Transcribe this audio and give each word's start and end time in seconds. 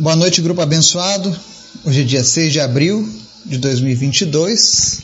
Boa 0.00 0.14
noite, 0.14 0.40
grupo 0.40 0.60
abençoado. 0.60 1.36
Hoje 1.84 2.02
é 2.02 2.04
dia 2.04 2.22
6 2.22 2.52
de 2.52 2.60
abril 2.60 3.12
de 3.44 3.58
2022. 3.58 5.00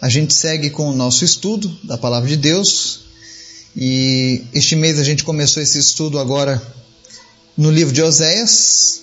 A 0.00 0.08
gente 0.08 0.32
segue 0.32 0.70
com 0.70 0.88
o 0.88 0.96
nosso 0.96 1.26
estudo 1.26 1.70
da 1.84 1.98
Palavra 1.98 2.26
de 2.26 2.38
Deus. 2.38 3.00
E 3.76 4.40
este 4.54 4.74
mês 4.76 4.98
a 4.98 5.04
gente 5.04 5.24
começou 5.24 5.62
esse 5.62 5.76
estudo 5.78 6.18
agora 6.18 6.60
no 7.54 7.70
livro 7.70 7.92
de 7.92 8.00
Oséias. 8.00 9.02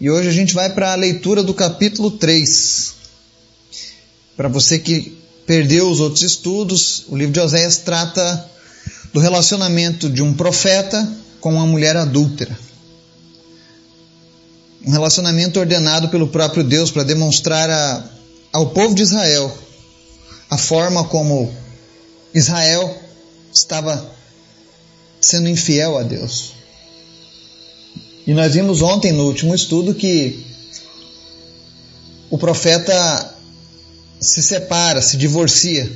E 0.00 0.10
hoje 0.10 0.28
a 0.28 0.32
gente 0.32 0.52
vai 0.52 0.68
para 0.68 0.94
a 0.94 0.96
leitura 0.96 1.44
do 1.44 1.54
capítulo 1.54 2.10
3. 2.10 2.94
Para 4.36 4.48
você 4.48 4.80
que 4.80 5.16
perdeu 5.46 5.88
os 5.88 6.00
outros 6.00 6.24
estudos, 6.24 7.04
o 7.06 7.16
livro 7.16 7.32
de 7.32 7.38
Oséias 7.38 7.76
trata 7.76 8.50
do 9.12 9.20
relacionamento 9.20 10.10
de 10.10 10.22
um 10.24 10.34
profeta 10.34 11.08
com 11.40 11.54
uma 11.54 11.66
mulher 11.66 11.96
adúltera 11.96 12.58
um 14.86 14.90
relacionamento 14.90 15.60
ordenado 15.60 16.08
pelo 16.08 16.28
próprio 16.28 16.64
Deus 16.64 16.90
para 16.90 17.02
demonstrar 17.02 17.68
a, 17.68 18.04
ao 18.52 18.70
povo 18.70 18.94
de 18.94 19.02
Israel 19.02 19.52
a 20.48 20.58
forma 20.58 21.04
como 21.04 21.52
Israel 22.34 22.98
estava 23.52 24.10
sendo 25.20 25.48
infiel 25.48 25.98
a 25.98 26.02
Deus. 26.02 26.52
E 28.26 28.34
nós 28.34 28.52
vimos 28.52 28.82
ontem 28.82 29.12
no 29.12 29.26
último 29.26 29.54
estudo 29.54 29.94
que 29.94 30.44
o 32.30 32.38
profeta 32.38 33.34
se 34.20 34.42
separa, 34.42 35.00
se 35.00 35.16
divorcia 35.16 35.90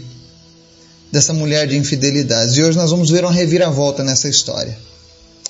dessa 1.13 1.33
mulher 1.33 1.67
de 1.69 1.77
infidelidades. 1.77 2.57
E 2.57 2.63
hoje 2.63 2.77
nós 2.77 2.91
vamos 2.91 3.11
ver 3.11 3.25
uma 3.25 3.33
reviravolta 3.33 4.03
nessa 4.03 4.29
história. 4.29 4.77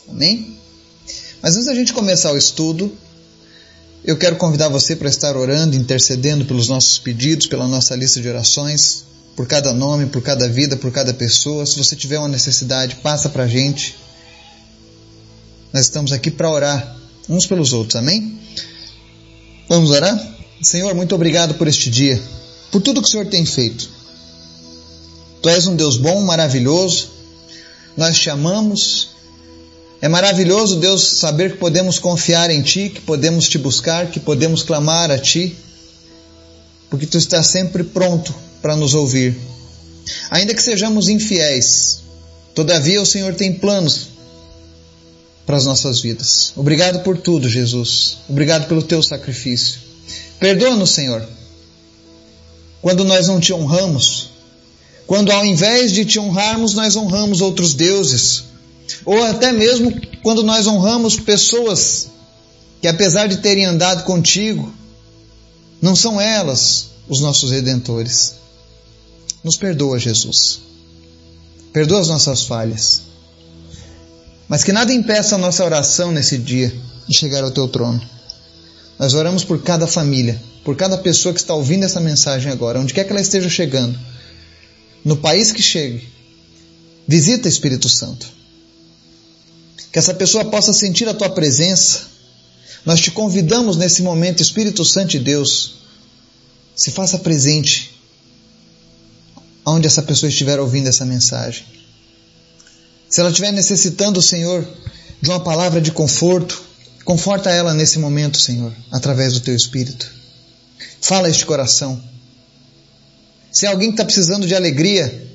Amém? 0.09 0.59
Mas 1.41 1.55
antes 1.55 1.67
da 1.67 1.75
gente 1.75 1.93
começar 1.93 2.33
o 2.33 2.39
estudo, 2.39 2.93
eu 4.05 4.19
quero 4.19 4.37
convidar 4.37 4.69
você 4.69 4.95
para 4.95 5.09
estar 5.09 5.35
orando, 5.35 5.75
intercedendo 5.75 6.45
pelos 6.45 6.69
nossos 6.69 6.99
pedidos, 6.99 7.47
pela 7.47 7.67
nossa 7.67 7.97
lista 7.97 8.21
de 8.21 8.29
orações, 8.29 9.05
por 9.35 9.47
cada 9.47 9.73
nome, 9.73 10.07
por 10.07 10.23
cada 10.23 10.47
vida, 10.47 10.77
por 10.77 10.93
cada 10.93 11.15
pessoa. 11.15 11.65
Se 11.65 11.79
você 11.79 11.97
tiver 11.97 12.19
uma 12.19 12.29
necessidade, 12.29 12.97
passa 12.97 13.31
para 13.31 13.45
a 13.45 13.49
gente. 13.49 13.97
Nós 15.73 15.85
estamos 15.87 16.13
aqui 16.13 16.31
para 16.31 16.51
orar 16.51 16.97
uns 17.31 17.47
pelos 17.47 17.73
outros, 17.73 17.97
amém? 17.97 18.39
Vamos 19.71 19.91
orar? 19.91 20.35
Senhor, 20.61 20.95
muito 20.95 21.15
obrigado 21.15 21.55
por 21.55 21.67
este 21.67 21.91
dia, 21.91 22.21
por 22.71 22.83
tudo 22.83 23.01
que 23.01 23.09
o 23.09 23.11
Senhor 23.11 23.27
tem 23.27 23.47
feito. 23.47 23.89
Tu 25.41 25.49
és 25.49 25.67
um 25.67 25.75
Deus 25.75 25.97
bom, 25.97 26.21
maravilhoso. 26.23 27.09
Nós 27.97 28.19
te 28.19 28.29
amamos, 28.29 29.14
é 30.05 30.09
maravilhoso, 30.09 30.77
Deus, 30.77 31.03
saber 31.17 31.53
que 31.53 31.57
podemos 31.57 31.99
confiar 31.99 32.51
em 32.51 32.61
Ti, 32.61 32.91
que 32.91 33.01
podemos 33.01 33.49
Te 33.49 33.57
buscar, 33.57 34.11
que 34.11 34.21
podemos 34.21 34.63
clamar 34.63 35.11
a 35.11 35.19
Ti, 35.19 35.57
porque 36.91 37.07
Tu 37.07 37.17
estás 37.17 37.47
sempre 37.47 37.83
pronto 37.83 38.35
para 38.61 38.77
nos 38.77 38.93
ouvir. 38.93 39.35
Ainda 40.31 40.53
que 40.53 40.61
sejamos 40.61 41.09
infiéis, 41.09 42.01
todavia 42.55 43.01
o 43.01 43.07
Senhor 43.07 43.35
tem 43.35 43.55
planos 43.55 44.09
para 45.47 45.57
as 45.57 45.65
nossas 45.65 46.03
vidas. 46.03 46.53
Obrigado 46.55 47.03
por 47.03 47.17
tudo, 47.17 47.49
Jesus. 47.49 48.19
Obrigado 48.29 48.69
pelo 48.69 48.83
Teu 48.83 49.03
sacrifício. 49.03 49.81
Perdoa-nos, 50.39 50.91
Senhor, 50.91 51.27
quando 52.83 53.07
nós 53.07 53.27
não 53.27 53.41
Te 53.41 53.55
honramos, 53.55 54.29
quando 55.07 55.33
ao 55.33 55.47
invés 55.47 55.93
de 55.93 56.05
Te 56.05 56.19
honrarmos, 56.19 56.75
nós 56.75 56.95
honramos 56.95 57.41
outros 57.41 57.73
deuses 57.73 58.53
ou 59.05 59.23
até 59.25 59.53
mesmo 59.53 59.93
quando 60.23 60.43
nós 60.43 60.67
honramos 60.67 61.21
pessoas 61.21 62.09
que, 62.81 62.89
apesar 62.89 63.27
de 63.27 63.39
terem 63.39 63.67
andado 63.67 64.05
contigo, 64.05 64.73
não 65.81 65.95
são 65.95 66.21
elas 66.21 66.87
os 67.09 67.21
nossos 67.21 67.51
redentores. 67.51 68.35
Nos 69.43 69.57
perdoa, 69.57 69.99
Jesus. 69.99 70.61
Perdoa 71.73 72.01
as 72.01 72.09
nossas 72.09 72.45
falhas. 72.45 73.03
Mas 74.49 74.65
que 74.65 74.73
nada 74.73 74.93
impeça 74.93 75.35
a 75.35 75.39
nossa 75.39 75.65
oração 75.65 76.11
nesse 76.11 76.39
dia 76.39 76.75
de 77.07 77.17
chegar 77.17 77.45
ao 77.45 77.51
teu 77.51 77.69
trono. 77.69 78.01
Nós 78.99 79.13
oramos 79.13 79.45
por 79.45 79.63
cada 79.63 79.87
família, 79.87 80.41
por 80.65 80.77
cada 80.77 80.97
pessoa 80.97 81.35
que 81.35 81.41
está 81.41 81.55
ouvindo 81.55 81.85
essa 81.85 82.01
mensagem 82.01 82.51
agora, 82.51 82.81
onde 82.81 82.95
quer 82.95 83.05
que 83.05 83.11
ela 83.11 83.21
esteja 83.21 83.51
chegando, 83.51 83.99
no 85.05 85.17
país 85.17 85.53
que 85.53 85.61
chegue. 85.61 86.09
Visita 87.07 87.49
Espírito 87.49 87.89
Santo 87.89 88.44
que 89.95 89.99
essa 90.01 90.13
pessoa 90.13 90.45
possa 90.47 90.73
sentir 90.73 91.09
a 91.09 91.15
tua 91.15 91.31
presença. 91.31 92.07
Nós 92.85 92.99
te 92.99 93.13
convidamos 93.13 93.77
nesse 93.77 94.03
momento, 94.03 94.43
Espírito 94.43 94.85
Santo 94.85 95.11
de 95.11 95.21
Deus, 95.21 95.77
se 96.75 96.91
faça 96.91 97.17
presente 97.17 97.95
onde 99.65 99.87
essa 99.87 100.03
pessoa 100.03 100.29
estiver 100.29 100.59
ouvindo 100.59 100.89
essa 100.89 101.05
mensagem. 101.05 101.65
Se 103.09 103.21
ela 103.21 103.31
estiver 103.31 103.53
necessitando, 103.53 104.21
Senhor, 104.21 104.69
de 105.23 105.31
uma 105.31 105.39
palavra 105.39 105.81
de 105.81 105.93
conforto, 105.93 106.61
conforta 107.05 107.49
ela 107.49 107.73
nesse 107.73 108.01
momento, 108.01 108.41
Senhor, 108.41 108.75
através 108.91 109.35
do 109.35 109.41
teu 109.43 109.55
Espírito. 109.55 110.13
Fala 111.01 111.31
este 111.31 111.47
coração. 111.47 112.03
Se 113.53 113.65
alguém 113.65 113.91
está 113.91 114.05
precisando 114.05 114.45
de 114.45 114.57
alegria, 114.57 115.31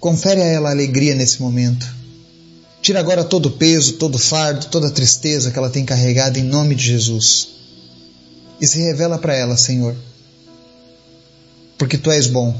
confere 0.00 0.40
a 0.40 0.46
ela 0.46 0.70
alegria 0.70 1.14
nesse 1.14 1.42
momento. 1.42 1.95
Tira 2.86 3.00
agora 3.00 3.24
todo 3.24 3.46
o 3.46 3.50
peso, 3.50 3.94
todo 3.94 4.14
o 4.14 4.18
fardo, 4.20 4.66
toda 4.66 4.86
a 4.86 4.92
tristeza 4.92 5.50
que 5.50 5.58
ela 5.58 5.68
tem 5.68 5.84
carregado 5.84 6.38
em 6.38 6.44
nome 6.44 6.72
de 6.72 6.84
Jesus. 6.84 7.48
E 8.60 8.66
se 8.68 8.78
revela 8.78 9.18
para 9.18 9.34
ela, 9.34 9.56
Senhor. 9.56 9.96
Porque 11.76 11.98
tu 11.98 12.12
és 12.12 12.28
bom. 12.28 12.56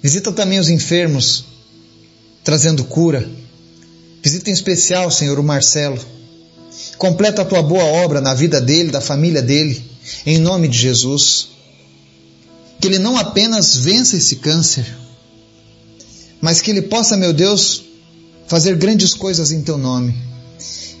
Visita 0.00 0.30
também 0.30 0.60
os 0.60 0.68
enfermos, 0.68 1.44
trazendo 2.44 2.84
cura. 2.84 3.28
Visita 4.22 4.48
em 4.48 4.52
especial, 4.52 5.10
Senhor, 5.10 5.40
o 5.40 5.42
Marcelo. 5.42 5.98
Completa 6.96 7.42
a 7.42 7.44
tua 7.44 7.62
boa 7.64 7.82
obra 7.82 8.20
na 8.20 8.32
vida 8.32 8.60
dele, 8.60 8.92
da 8.92 9.00
família 9.00 9.42
dele, 9.42 9.84
em 10.24 10.38
nome 10.38 10.68
de 10.68 10.78
Jesus. 10.78 11.48
Que 12.80 12.86
ele 12.86 13.00
não 13.00 13.16
apenas 13.16 13.76
vença 13.76 14.16
esse 14.16 14.36
câncer, 14.36 14.86
mas 16.40 16.60
que 16.60 16.70
ele 16.70 16.82
possa, 16.82 17.16
meu 17.16 17.32
Deus, 17.32 17.85
fazer 18.46 18.76
grandes 18.76 19.14
coisas 19.14 19.52
em 19.52 19.62
teu 19.62 19.76
nome. 19.76 20.14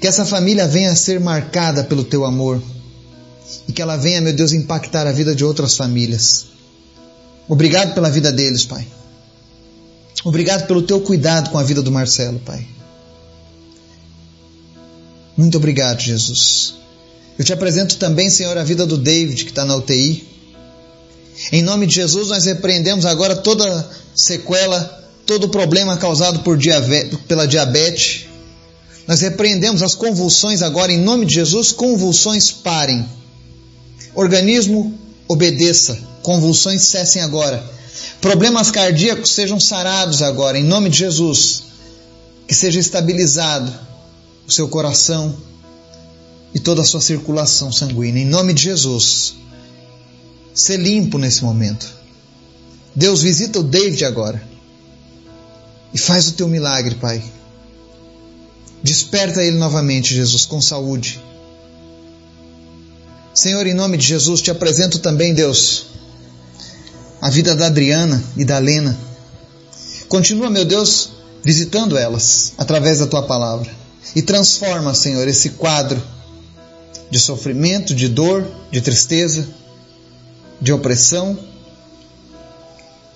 Que 0.00 0.06
essa 0.06 0.24
família 0.24 0.68
venha 0.68 0.92
a 0.92 0.96
ser 0.96 1.18
marcada 1.20 1.84
pelo 1.84 2.04
teu 2.04 2.24
amor 2.24 2.62
e 3.68 3.72
que 3.72 3.80
ela 3.80 3.96
venha, 3.96 4.20
meu 4.20 4.32
Deus, 4.32 4.52
impactar 4.52 5.06
a 5.06 5.12
vida 5.12 5.34
de 5.34 5.44
outras 5.44 5.76
famílias. 5.76 6.46
Obrigado 7.48 7.94
pela 7.94 8.10
vida 8.10 8.32
deles, 8.32 8.64
Pai. 8.64 8.86
Obrigado 10.24 10.66
pelo 10.66 10.82
teu 10.82 11.00
cuidado 11.00 11.50
com 11.50 11.58
a 11.58 11.62
vida 11.62 11.82
do 11.82 11.92
Marcelo, 11.92 12.38
Pai. 12.40 12.66
Muito 15.36 15.56
obrigado, 15.56 16.00
Jesus. 16.00 16.74
Eu 17.38 17.44
te 17.44 17.52
apresento 17.52 17.96
também, 17.96 18.30
Senhor, 18.30 18.56
a 18.56 18.64
vida 18.64 18.86
do 18.86 18.96
David, 18.96 19.44
que 19.44 19.50
está 19.50 19.64
na 19.64 19.76
UTI. 19.76 20.26
Em 21.52 21.62
nome 21.62 21.86
de 21.86 21.94
Jesus, 21.94 22.28
nós 22.28 22.46
repreendemos 22.46 23.04
agora 23.04 23.36
toda 23.36 23.88
sequela 24.14 25.05
todo 25.26 25.48
problema 25.48 25.96
causado 25.96 26.40
por 26.40 26.56
pela 27.26 27.46
diabetes. 27.46 28.26
Nós 29.06 29.20
repreendemos 29.20 29.82
as 29.82 29.94
convulsões 29.94 30.62
agora 30.62 30.92
em 30.92 31.00
nome 31.00 31.26
de 31.26 31.34
Jesus. 31.34 31.72
Convulsões 31.72 32.50
parem. 32.52 33.04
Organismo 34.14 34.96
obedeça. 35.28 35.98
Convulsões 36.22 36.82
cessem 36.82 37.20
agora. 37.22 37.62
Problemas 38.20 38.70
cardíacos 38.70 39.32
sejam 39.32 39.60
sarados 39.60 40.22
agora 40.22 40.58
em 40.58 40.64
nome 40.64 40.88
de 40.88 40.98
Jesus. 40.98 41.64
Que 42.46 42.54
seja 42.54 42.78
estabilizado 42.78 43.72
o 44.46 44.52
seu 44.52 44.68
coração 44.68 45.36
e 46.54 46.60
toda 46.60 46.82
a 46.82 46.84
sua 46.84 47.00
circulação 47.00 47.72
sanguínea 47.72 48.22
em 48.22 48.26
nome 48.26 48.54
de 48.54 48.62
Jesus. 48.62 49.34
Ser 50.54 50.78
limpo 50.78 51.18
nesse 51.18 51.42
momento. 51.42 51.92
Deus 52.94 53.22
visita 53.22 53.58
o 53.58 53.64
David 53.64 54.04
agora 54.04 54.55
e 55.96 55.98
faz 55.98 56.28
o 56.28 56.32
teu 56.32 56.46
milagre, 56.46 56.96
Pai. 56.96 57.24
Desperta 58.82 59.42
ele 59.42 59.56
novamente, 59.56 60.14
Jesus, 60.14 60.44
com 60.44 60.60
saúde. 60.60 61.18
Senhor, 63.32 63.66
em 63.66 63.72
nome 63.72 63.96
de 63.96 64.06
Jesus, 64.06 64.42
te 64.42 64.50
apresento 64.50 64.98
também, 64.98 65.32
Deus, 65.32 65.86
a 67.18 67.30
vida 67.30 67.56
da 67.56 67.68
Adriana 67.68 68.22
e 68.36 68.44
da 68.44 68.58
Lena. 68.58 68.94
Continua, 70.06 70.50
meu 70.50 70.66
Deus, 70.66 71.12
visitando 71.42 71.96
elas 71.96 72.52
através 72.58 72.98
da 72.98 73.06
tua 73.06 73.22
palavra 73.22 73.70
e 74.14 74.20
transforma, 74.20 74.92
Senhor, 74.92 75.26
esse 75.26 75.48
quadro 75.48 76.02
de 77.10 77.18
sofrimento, 77.18 77.94
de 77.94 78.06
dor, 78.06 78.46
de 78.70 78.82
tristeza, 78.82 79.48
de 80.60 80.74
opressão 80.74 81.38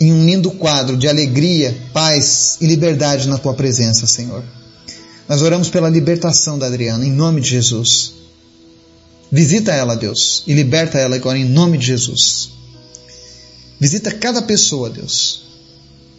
em 0.01 0.13
um 0.13 0.25
lindo 0.25 0.51
quadro 0.53 0.97
de 0.97 1.07
alegria, 1.07 1.77
paz 1.93 2.57
e 2.61 2.67
liberdade 2.67 3.29
na 3.29 3.37
tua 3.37 3.53
presença, 3.53 4.07
Senhor. 4.07 4.43
Nós 5.29 5.43
oramos 5.43 5.69
pela 5.69 5.91
libertação 5.91 6.59
da 6.59 6.67
Adriana, 6.67 7.05
em 7.05 7.13
nome 7.13 7.43
de 7.43 7.51
Jesus. 7.51 8.15
Visita 9.31 9.73
ela, 9.73 9.95
Deus, 9.95 10.43
e 10.47 10.55
liberta 10.55 10.99
ela 10.99 11.15
agora 11.15 11.39
em 11.39 11.45
nome 11.45 11.77
de 11.77 11.87
Jesus. 11.87 12.51
Visita 13.79 14.11
cada 14.11 14.43
pessoa, 14.43 14.89
Deus. 14.89 15.45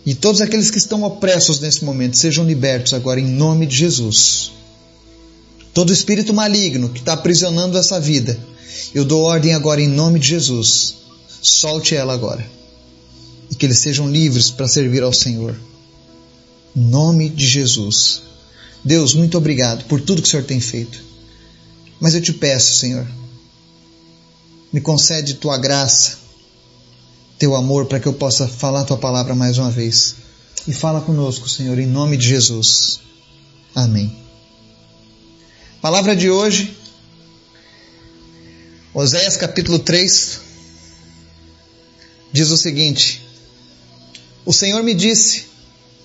E 0.05 0.15
todos 0.15 0.41
aqueles 0.41 0.71
que 0.71 0.77
estão 0.77 1.03
opressos 1.03 1.59
nesse 1.59 1.83
momento 1.83 2.17
sejam 2.17 2.45
libertos 2.45 2.93
agora 2.93 3.19
em 3.19 3.27
nome 3.27 3.65
de 3.65 3.75
Jesus. 3.75 4.51
Todo 5.73 5.91
espírito 5.91 6.33
maligno 6.33 6.89
que 6.89 6.99
está 6.99 7.13
aprisionando 7.13 7.77
essa 7.77 7.99
vida, 7.99 8.39
eu 8.93 9.03
dou 9.03 9.23
ordem 9.23 9.53
agora 9.53 9.81
em 9.81 9.87
nome 9.87 10.19
de 10.19 10.27
Jesus. 10.27 10.95
Solte 11.41 11.95
ela 11.95 12.13
agora. 12.13 12.60
Que 13.61 13.67
eles 13.67 13.77
sejam 13.77 14.09
livres 14.09 14.49
para 14.49 14.67
servir 14.67 15.03
ao 15.03 15.13
Senhor. 15.13 15.55
Em 16.75 16.81
nome 16.81 17.29
de 17.29 17.45
Jesus. 17.45 18.23
Deus, 18.83 19.13
muito 19.13 19.37
obrigado 19.37 19.85
por 19.85 20.01
tudo 20.01 20.19
que 20.19 20.27
o 20.27 20.31
Senhor 20.31 20.43
tem 20.43 20.59
feito. 20.59 20.99
Mas 21.99 22.15
eu 22.15 22.21
te 22.23 22.33
peço, 22.33 22.79
Senhor, 22.79 23.05
me 24.73 24.81
concede 24.81 25.35
tua 25.35 25.59
graça, 25.59 26.17
teu 27.37 27.55
amor, 27.55 27.85
para 27.85 27.99
que 27.99 28.07
eu 28.07 28.13
possa 28.13 28.47
falar 28.47 28.83
tua 28.83 28.97
palavra 28.97 29.35
mais 29.35 29.59
uma 29.59 29.69
vez. 29.69 30.15
E 30.67 30.73
fala 30.73 30.99
conosco, 30.99 31.47
Senhor, 31.47 31.77
em 31.77 31.85
nome 31.85 32.17
de 32.17 32.27
Jesus. 32.27 32.99
Amém. 33.75 34.11
Palavra 35.79 36.15
de 36.15 36.31
hoje, 36.31 36.75
Oséias 38.91 39.37
capítulo 39.37 39.77
3, 39.77 40.41
diz 42.33 42.49
o 42.49 42.57
seguinte: 42.57 43.20
O 44.45 44.53
Senhor 44.53 44.81
me 44.83 44.93
disse: 44.93 45.45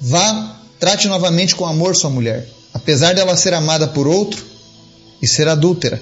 Vá, 0.01 0.61
trate 0.79 1.09
novamente 1.09 1.55
com 1.55 1.67
amor 1.67 1.97
sua 1.97 2.11
mulher, 2.11 2.49
apesar 2.75 3.15
dela 3.15 3.37
ser 3.37 3.55
amada 3.55 3.89
por 3.89 4.07
outro 4.07 4.45
e 5.21 5.27
ser 5.27 5.49
adúltera. 5.49 6.01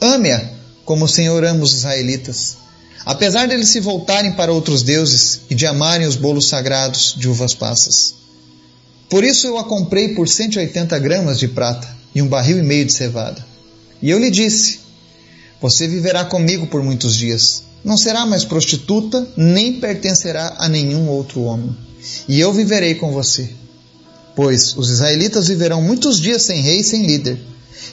Ame-a 0.00 0.50
como 0.84 1.04
o 1.04 1.08
Senhor 1.08 1.44
ama 1.44 1.62
os 1.62 1.74
israelitas. 1.74 2.56
Apesar 3.04 3.48
deles 3.48 3.68
se 3.68 3.80
voltarem 3.80 4.32
para 4.32 4.52
outros 4.52 4.82
deuses 4.82 5.40
e 5.48 5.54
de 5.54 5.66
amarem 5.66 6.06
os 6.06 6.16
bolos 6.16 6.48
sagrados 6.48 7.14
de 7.16 7.28
uvas 7.28 7.54
passas. 7.54 8.14
Por 9.08 9.24
isso 9.24 9.46
eu 9.46 9.56
a 9.56 9.64
comprei 9.64 10.14
por 10.14 10.28
180 10.28 10.98
gramas 10.98 11.38
de 11.38 11.48
prata 11.48 11.88
e 12.14 12.20
um 12.20 12.28
barril 12.28 12.58
e 12.58 12.62
meio 12.62 12.84
de 12.84 12.92
cevada. 12.92 13.44
E 14.02 14.10
eu 14.10 14.18
lhe 14.18 14.30
disse: 14.30 14.80
Você 15.60 15.88
viverá 15.88 16.24
comigo 16.24 16.66
por 16.66 16.82
muitos 16.82 17.16
dias. 17.16 17.62
Não 17.84 17.96
será 17.96 18.26
mais 18.26 18.44
prostituta, 18.44 19.26
nem 19.36 19.80
pertencerá 19.80 20.56
a 20.58 20.68
nenhum 20.68 21.08
outro 21.08 21.42
homem. 21.42 21.74
E 22.28 22.38
eu 22.38 22.52
viverei 22.52 22.94
com 22.94 23.12
você. 23.12 23.50
Pois 24.36 24.76
os 24.76 24.90
israelitas 24.90 25.48
viverão 25.48 25.82
muitos 25.82 26.20
dias 26.20 26.42
sem 26.42 26.60
rei 26.60 26.80
e 26.80 26.84
sem 26.84 27.06
líder 27.06 27.38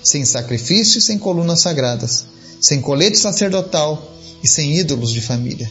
sem 0.04 0.24
sacrifício 0.26 1.00
e 1.00 1.02
sem 1.02 1.18
colunas 1.18 1.60
sagradas, 1.60 2.26
sem 2.62 2.82
colete 2.82 3.18
sacerdotal 3.18 4.16
e 4.44 4.48
sem 4.48 4.78
ídolos 4.78 5.12
de 5.12 5.22
família. 5.22 5.70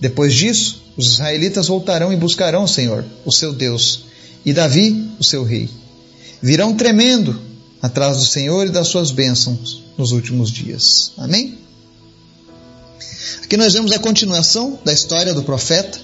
Depois 0.00 0.34
disso, 0.34 0.82
os 0.96 1.06
israelitas 1.12 1.68
voltarão 1.68 2.12
e 2.12 2.16
buscarão 2.16 2.64
o 2.64 2.68
Senhor, 2.68 3.04
o 3.24 3.32
seu 3.32 3.52
Deus, 3.52 4.04
e 4.44 4.52
Davi, 4.52 5.10
o 5.18 5.24
seu 5.24 5.44
rei. 5.44 5.70
Virão 6.42 6.74
tremendo 6.74 7.40
atrás 7.80 8.18
do 8.18 8.26
Senhor 8.26 8.66
e 8.66 8.70
das 8.70 8.88
suas 8.88 9.10
bênçãos 9.10 9.82
nos 9.96 10.12
últimos 10.12 10.50
dias. 10.50 11.12
Amém? 11.16 11.61
Aqui 13.52 13.58
nós 13.58 13.74
vemos 13.74 13.92
a 13.92 13.98
continuação 13.98 14.78
da 14.82 14.94
história 14.94 15.34
do 15.34 15.42
profeta, 15.42 16.00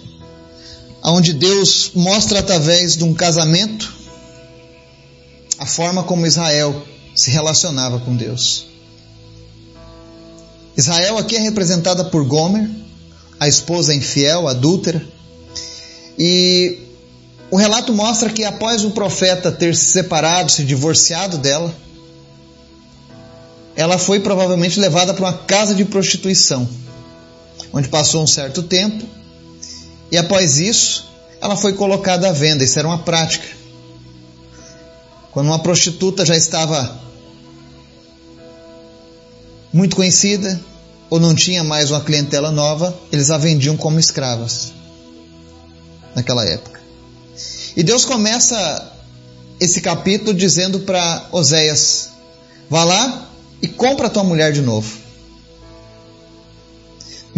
onde 1.02 1.32
Deus 1.32 1.92
mostra 1.94 2.40
através 2.40 2.94
de 2.94 3.04
um 3.04 3.14
casamento 3.14 3.90
a 5.58 5.64
forma 5.64 6.02
como 6.02 6.26
Israel 6.26 6.84
se 7.14 7.30
relacionava 7.30 8.00
com 8.00 8.14
Deus. 8.14 8.66
Israel 10.76 11.16
aqui 11.16 11.36
é 11.36 11.40
representada 11.40 12.04
por 12.04 12.22
Gomer, 12.26 12.68
a 13.40 13.48
esposa 13.48 13.94
infiel, 13.94 14.46
adúltera, 14.46 15.02
e 16.18 16.80
o 17.50 17.56
relato 17.56 17.94
mostra 17.94 18.28
que 18.28 18.44
após 18.44 18.84
o 18.84 18.90
profeta 18.90 19.50
ter 19.50 19.74
se 19.74 19.86
separado, 19.86 20.52
se 20.52 20.64
divorciado 20.64 21.38
dela, 21.38 21.74
ela 23.74 23.96
foi 23.96 24.20
provavelmente 24.20 24.78
levada 24.78 25.14
para 25.14 25.24
uma 25.24 25.38
casa 25.38 25.74
de 25.74 25.86
prostituição, 25.86 26.68
onde 27.72 27.88
passou 27.88 28.22
um 28.22 28.26
certo 28.26 28.62
tempo, 28.62 29.04
e 30.10 30.16
após 30.16 30.58
isso, 30.58 31.08
ela 31.40 31.56
foi 31.56 31.72
colocada 31.72 32.28
à 32.28 32.32
venda. 32.32 32.64
Isso 32.64 32.78
era 32.78 32.88
uma 32.88 32.98
prática. 32.98 33.46
Quando 35.30 35.48
uma 35.48 35.58
prostituta 35.58 36.24
já 36.24 36.36
estava 36.36 36.98
muito 39.72 39.94
conhecida 39.94 40.60
ou 41.10 41.20
não 41.20 41.34
tinha 41.34 41.62
mais 41.62 41.90
uma 41.90 42.00
clientela 42.00 42.50
nova, 42.50 42.98
eles 43.12 43.30
a 43.30 43.38
vendiam 43.38 43.76
como 43.76 44.00
escravas 44.00 44.72
naquela 46.14 46.44
época. 46.44 46.80
E 47.76 47.82
Deus 47.82 48.04
começa 48.04 48.92
esse 49.60 49.80
capítulo 49.80 50.34
dizendo 50.34 50.80
para 50.80 51.28
Oséias: 51.30 52.10
vá 52.68 52.82
lá 52.84 53.28
e 53.62 53.68
compra 53.68 54.10
tua 54.10 54.24
mulher 54.24 54.52
de 54.52 54.62
novo. 54.62 54.97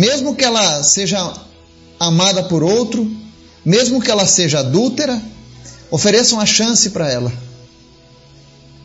Mesmo 0.01 0.35
que 0.35 0.43
ela 0.43 0.83
seja 0.83 1.35
amada 1.99 2.45
por 2.45 2.63
outro, 2.63 3.07
mesmo 3.63 4.01
que 4.01 4.11
ela 4.11 4.27
seja 4.27 4.61
adúltera, 4.61 5.23
ofereça 5.91 6.35
uma 6.35 6.47
chance 6.47 6.89
para 6.89 7.13
ela. 7.13 7.31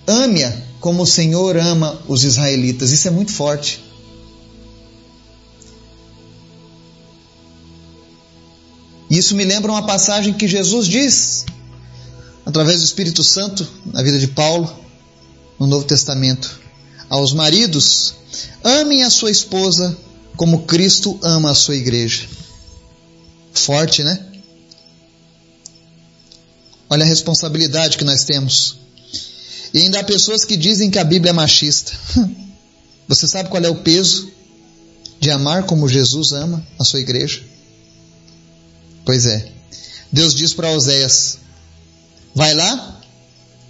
Ame-a 0.06 0.54
como 0.82 1.04
o 1.04 1.08
Senhor 1.08 1.56
ama 1.56 2.02
os 2.06 2.26
israelitas. 2.26 2.92
Isso 2.92 3.08
é 3.08 3.12
muito 3.12 3.32
forte. 3.32 3.82
Isso 9.10 9.36
me 9.36 9.46
lembra 9.46 9.72
uma 9.72 9.86
passagem 9.86 10.34
que 10.34 10.50
Jesus 10.50 10.86
diz, 10.86 11.46
através 12.46 12.80
do 12.80 12.86
Espírito 12.86 13.24
Santo, 13.24 13.66
na 13.86 14.04
vida 14.04 14.20
de 14.20 14.28
Paulo, 14.28 14.70
no 15.58 15.66
Novo 15.66 15.86
Testamento, 15.86 16.60
aos 17.10 17.32
maridos: 17.32 18.16
amem 18.62 19.04
a 19.06 19.10
sua 19.10 19.32
esposa 19.32 19.98
como 20.36 20.64
Cristo 20.64 21.20
ama 21.24 21.52
a 21.52 21.56
sua 21.56 21.76
igreja. 21.76 22.28
Forte, 23.54 24.04
né? 24.04 24.26
Olha 26.90 27.04
a 27.04 27.08
responsabilidade 27.08 27.98
que 27.98 28.04
nós 28.04 28.24
temos. 28.24 28.78
E 29.74 29.80
ainda 29.80 30.00
há 30.00 30.04
pessoas 30.04 30.46
que 30.46 30.56
dizem 30.56 30.92
que 30.92 31.00
a 31.00 31.04
Bíblia 31.04 31.32
é 31.32 31.34
machista. 31.34 31.94
Você 33.08 33.28
sabe 33.28 33.50
qual 33.50 33.64
é 33.64 33.70
o 33.70 33.76
peso 33.76 34.32
de 35.20 35.30
amar 35.32 35.66
como 35.66 35.88
Jesus 35.88 36.32
ama 36.32 36.66
a 36.80 36.84
sua 36.84 37.00
igreja? 37.00 37.42
Pois 39.06 39.26
é. 39.26 39.52
Deus 40.12 40.34
diz 40.34 40.54
para 40.54 40.72
Oséias: 40.72 41.40
Vai 42.34 42.54
lá, 42.54 43.02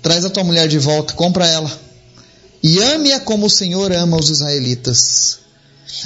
traz 0.01 0.25
a 0.25 0.30
tua 0.30 0.44
mulher 0.44 0.68
de 0.68 0.80
volta, 0.80 1.13
compra 1.13 1.48
ela. 1.48 1.72
E 2.62 2.82
ame-a 2.82 3.20
como 3.20 3.46
o 3.46 3.50
Senhor 3.50 3.92
ama 3.92 4.18
os 4.18 4.30
israelitas. 4.30 5.40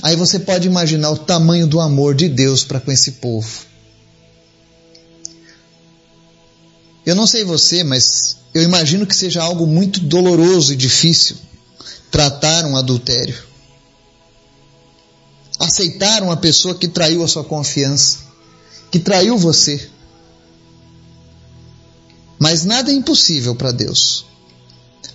Aí 0.01 0.15
você 0.15 0.39
pode 0.39 0.67
imaginar 0.67 1.12
o 1.12 1.17
tamanho 1.17 1.67
do 1.67 1.79
amor 1.79 2.15
de 2.15 2.29
Deus 2.29 2.63
para 2.63 2.79
com 2.79 2.91
esse 2.91 3.13
povo. 3.13 3.65
Eu 7.05 7.15
não 7.15 7.25
sei 7.25 7.43
você, 7.43 7.84
mas 7.84 8.38
eu 8.53 8.62
imagino 8.62 9.05
que 9.05 9.15
seja 9.15 9.41
algo 9.41 9.65
muito 9.65 10.00
doloroso 10.00 10.74
e 10.74 10.75
difícil 10.75 11.38
tratar 12.12 12.65
um 12.65 12.75
adultério. 12.75 13.36
Aceitar 15.60 16.24
uma 16.24 16.38
pessoa 16.38 16.75
que 16.75 16.88
traiu 16.88 17.24
a 17.24 17.27
sua 17.27 17.43
confiança, 17.43 18.19
que 18.91 19.00
traiu 19.00 19.38
você. 19.38 19.89
Mas 22.39 22.63
nada 22.63 22.91
é 22.91 22.93
impossível 22.93 23.55
para 23.55 23.72
Deus. 23.72 24.25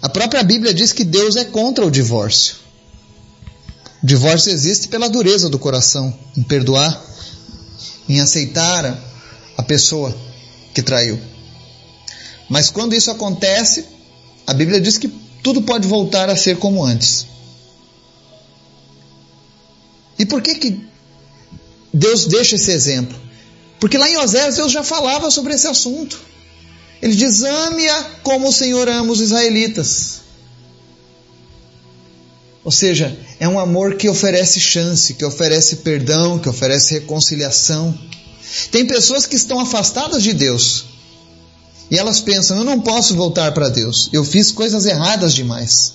A 0.02 0.08
própria 0.08 0.42
Bíblia 0.42 0.74
diz 0.74 0.92
que 0.92 1.04
Deus 1.04 1.36
é 1.36 1.44
contra 1.44 1.86
o 1.86 1.90
divórcio. 1.90 2.63
O 4.04 4.06
divórcio 4.06 4.52
existe 4.52 4.88
pela 4.88 5.08
dureza 5.08 5.48
do 5.48 5.58
coração, 5.58 6.14
em 6.36 6.42
perdoar, 6.42 7.02
em 8.06 8.20
aceitar 8.20 9.02
a 9.56 9.62
pessoa 9.62 10.14
que 10.74 10.82
traiu. 10.82 11.18
Mas 12.46 12.68
quando 12.68 12.94
isso 12.94 13.10
acontece, 13.10 13.86
a 14.46 14.52
Bíblia 14.52 14.78
diz 14.78 14.98
que 14.98 15.08
tudo 15.42 15.62
pode 15.62 15.88
voltar 15.88 16.28
a 16.28 16.36
ser 16.36 16.58
como 16.58 16.84
antes. 16.84 17.26
E 20.18 20.26
por 20.26 20.42
que, 20.42 20.56
que 20.56 20.86
Deus 21.90 22.26
deixa 22.26 22.56
esse 22.56 22.72
exemplo? 22.72 23.18
Porque 23.80 23.96
lá 23.96 24.06
em 24.10 24.18
Oséias 24.18 24.56
Deus 24.56 24.70
já 24.70 24.84
falava 24.84 25.30
sobre 25.30 25.54
esse 25.54 25.66
assunto. 25.66 26.20
Ele 27.00 27.16
diz: 27.16 27.42
ame-a 27.42 28.02
como 28.22 28.48
o 28.48 28.52
Senhor 28.52 28.86
ama 28.86 29.10
os 29.10 29.22
israelitas. 29.22 30.23
Ou 32.64 32.70
seja, 32.72 33.16
é 33.38 33.46
um 33.46 33.58
amor 33.58 33.96
que 33.96 34.08
oferece 34.08 34.58
chance, 34.58 35.14
que 35.14 35.24
oferece 35.24 35.76
perdão, 35.76 36.38
que 36.38 36.48
oferece 36.48 36.94
reconciliação. 36.94 37.96
Tem 38.70 38.86
pessoas 38.86 39.26
que 39.26 39.36
estão 39.36 39.60
afastadas 39.60 40.22
de 40.22 40.32
Deus 40.32 40.86
E 41.90 41.98
elas 41.98 42.20
pensam: 42.20 42.58
eu 42.58 42.64
não 42.64 42.80
posso 42.80 43.14
voltar 43.14 43.52
para 43.52 43.68
Deus, 43.68 44.08
eu 44.12 44.24
fiz 44.24 44.50
coisas 44.50 44.86
erradas 44.86 45.34
demais. 45.34 45.94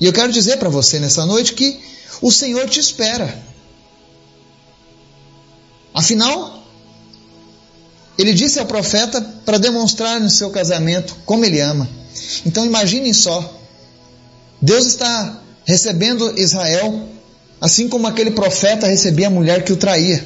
E 0.00 0.06
eu 0.06 0.12
quero 0.12 0.32
dizer 0.32 0.58
para 0.58 0.68
você 0.68 0.98
nessa 0.98 1.24
noite 1.24 1.54
que 1.54 1.80
o 2.20 2.30
Senhor 2.30 2.68
te 2.68 2.80
espera. 2.80 3.42
Afinal, 5.94 6.62
ele 8.18 8.34
disse 8.34 8.58
ao 8.58 8.66
profeta 8.66 9.20
para 9.44 9.58
demonstrar 9.58 10.20
no 10.20 10.28
seu 10.28 10.50
casamento 10.50 11.16
como 11.24 11.44
ele 11.44 11.60
ama. 11.60 11.88
Então 12.44 12.66
imaginem 12.66 13.12
só: 13.14 13.58
Deus 14.60 14.86
está 14.86 15.40
recebendo 15.66 16.38
Israel 16.38 17.08
assim 17.60 17.88
como 17.88 18.06
aquele 18.06 18.30
profeta 18.30 18.86
recebia 18.86 19.26
a 19.26 19.30
mulher 19.30 19.64
que 19.64 19.72
o 19.72 19.76
traía. 19.76 20.24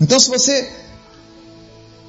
Então, 0.00 0.18
se 0.18 0.28
você 0.28 0.68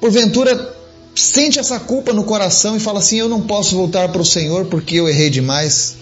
porventura 0.00 0.74
sente 1.14 1.58
essa 1.58 1.78
culpa 1.78 2.12
no 2.12 2.24
coração 2.24 2.76
e 2.76 2.80
fala 2.80 2.98
assim: 2.98 3.18
Eu 3.18 3.28
não 3.28 3.42
posso 3.42 3.76
voltar 3.76 4.10
para 4.10 4.22
o 4.22 4.26
Senhor 4.26 4.66
porque 4.66 4.96
eu 4.96 5.08
errei 5.08 5.30
demais. 5.30 5.96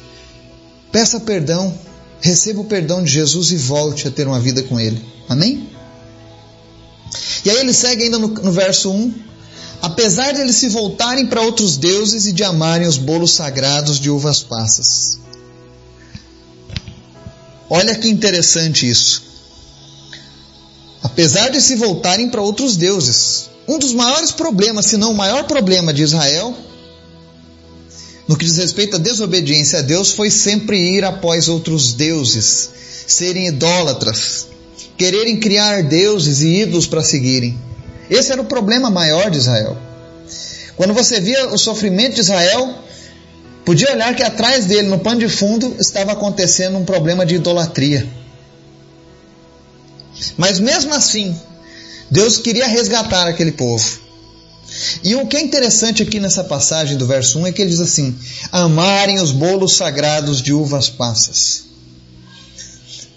Peça 0.92 1.20
perdão, 1.20 1.76
receba 2.20 2.60
o 2.60 2.64
perdão 2.64 3.02
de 3.02 3.10
Jesus 3.10 3.52
e 3.52 3.56
volte 3.56 4.08
a 4.08 4.10
ter 4.10 4.26
uma 4.26 4.40
vida 4.40 4.62
com 4.62 4.78
Ele. 4.80 5.00
Amém? 5.28 5.68
E 7.44 7.50
aí 7.50 7.58
ele 7.58 7.72
segue 7.72 8.04
ainda 8.04 8.18
no, 8.18 8.28
no 8.28 8.52
verso 8.52 8.92
1: 8.92 9.14
Apesar 9.82 10.32
de 10.32 10.40
eles 10.40 10.56
se 10.56 10.68
voltarem 10.68 11.26
para 11.26 11.40
outros 11.40 11.76
deuses 11.76 12.26
e 12.26 12.32
de 12.32 12.44
amarem 12.44 12.86
os 12.86 12.98
bolos 12.98 13.32
sagrados 13.32 13.98
de 13.98 14.10
uvas 14.10 14.42
passas. 14.42 15.18
Olha 17.68 17.94
que 17.94 18.08
interessante 18.08 18.88
isso. 18.88 19.22
Apesar 21.02 21.48
de 21.48 21.60
se 21.60 21.76
voltarem 21.76 22.28
para 22.28 22.42
outros 22.42 22.76
deuses, 22.76 23.48
um 23.66 23.78
dos 23.78 23.92
maiores 23.92 24.32
problemas, 24.32 24.86
se 24.86 24.96
não 24.96 25.12
o 25.12 25.16
maior 25.16 25.44
problema 25.44 25.94
de 25.94 26.02
Israel, 26.02 26.54
no 28.26 28.36
que 28.36 28.44
diz 28.44 28.58
respeito 28.58 28.96
à 28.96 28.98
desobediência 28.98 29.78
a 29.78 29.82
Deus, 29.82 30.12
foi 30.12 30.30
sempre 30.30 30.78
ir 30.78 31.04
após 31.04 31.48
outros 31.48 31.94
deuses, 31.94 32.70
serem 33.06 33.46
idólatras, 33.46 34.46
quererem 34.96 35.40
criar 35.40 35.82
deuses 35.84 36.40
e 36.40 36.62
ídolos 36.62 36.86
para 36.86 37.02
seguirem. 37.02 37.69
Esse 38.10 38.32
era 38.32 38.42
o 38.42 38.44
problema 38.44 38.90
maior 38.90 39.30
de 39.30 39.38
Israel. 39.38 39.78
Quando 40.76 40.92
você 40.92 41.20
via 41.20 41.48
o 41.48 41.58
sofrimento 41.58 42.14
de 42.14 42.20
Israel, 42.20 42.74
podia 43.64 43.92
olhar 43.92 44.14
que 44.16 44.22
atrás 44.22 44.66
dele, 44.66 44.88
no 44.88 44.98
pano 44.98 45.20
de 45.20 45.28
fundo, 45.28 45.76
estava 45.78 46.12
acontecendo 46.12 46.76
um 46.76 46.84
problema 46.84 47.24
de 47.24 47.36
idolatria. 47.36 48.06
Mas 50.36 50.58
mesmo 50.58 50.92
assim, 50.92 51.38
Deus 52.10 52.38
queria 52.38 52.66
resgatar 52.66 53.28
aquele 53.28 53.52
povo. 53.52 54.00
E 55.02 55.14
o 55.14 55.26
que 55.26 55.36
é 55.36 55.40
interessante 55.40 56.02
aqui 56.02 56.20
nessa 56.20 56.44
passagem 56.44 56.96
do 56.96 57.06
verso 57.06 57.38
1 57.38 57.46
é 57.48 57.52
que 57.52 57.62
ele 57.62 57.70
diz 57.70 57.80
assim: 57.80 58.16
amarem 58.50 59.20
os 59.20 59.32
bolos 59.32 59.76
sagrados 59.76 60.40
de 60.40 60.52
uvas 60.52 60.88
passas. 60.88 61.64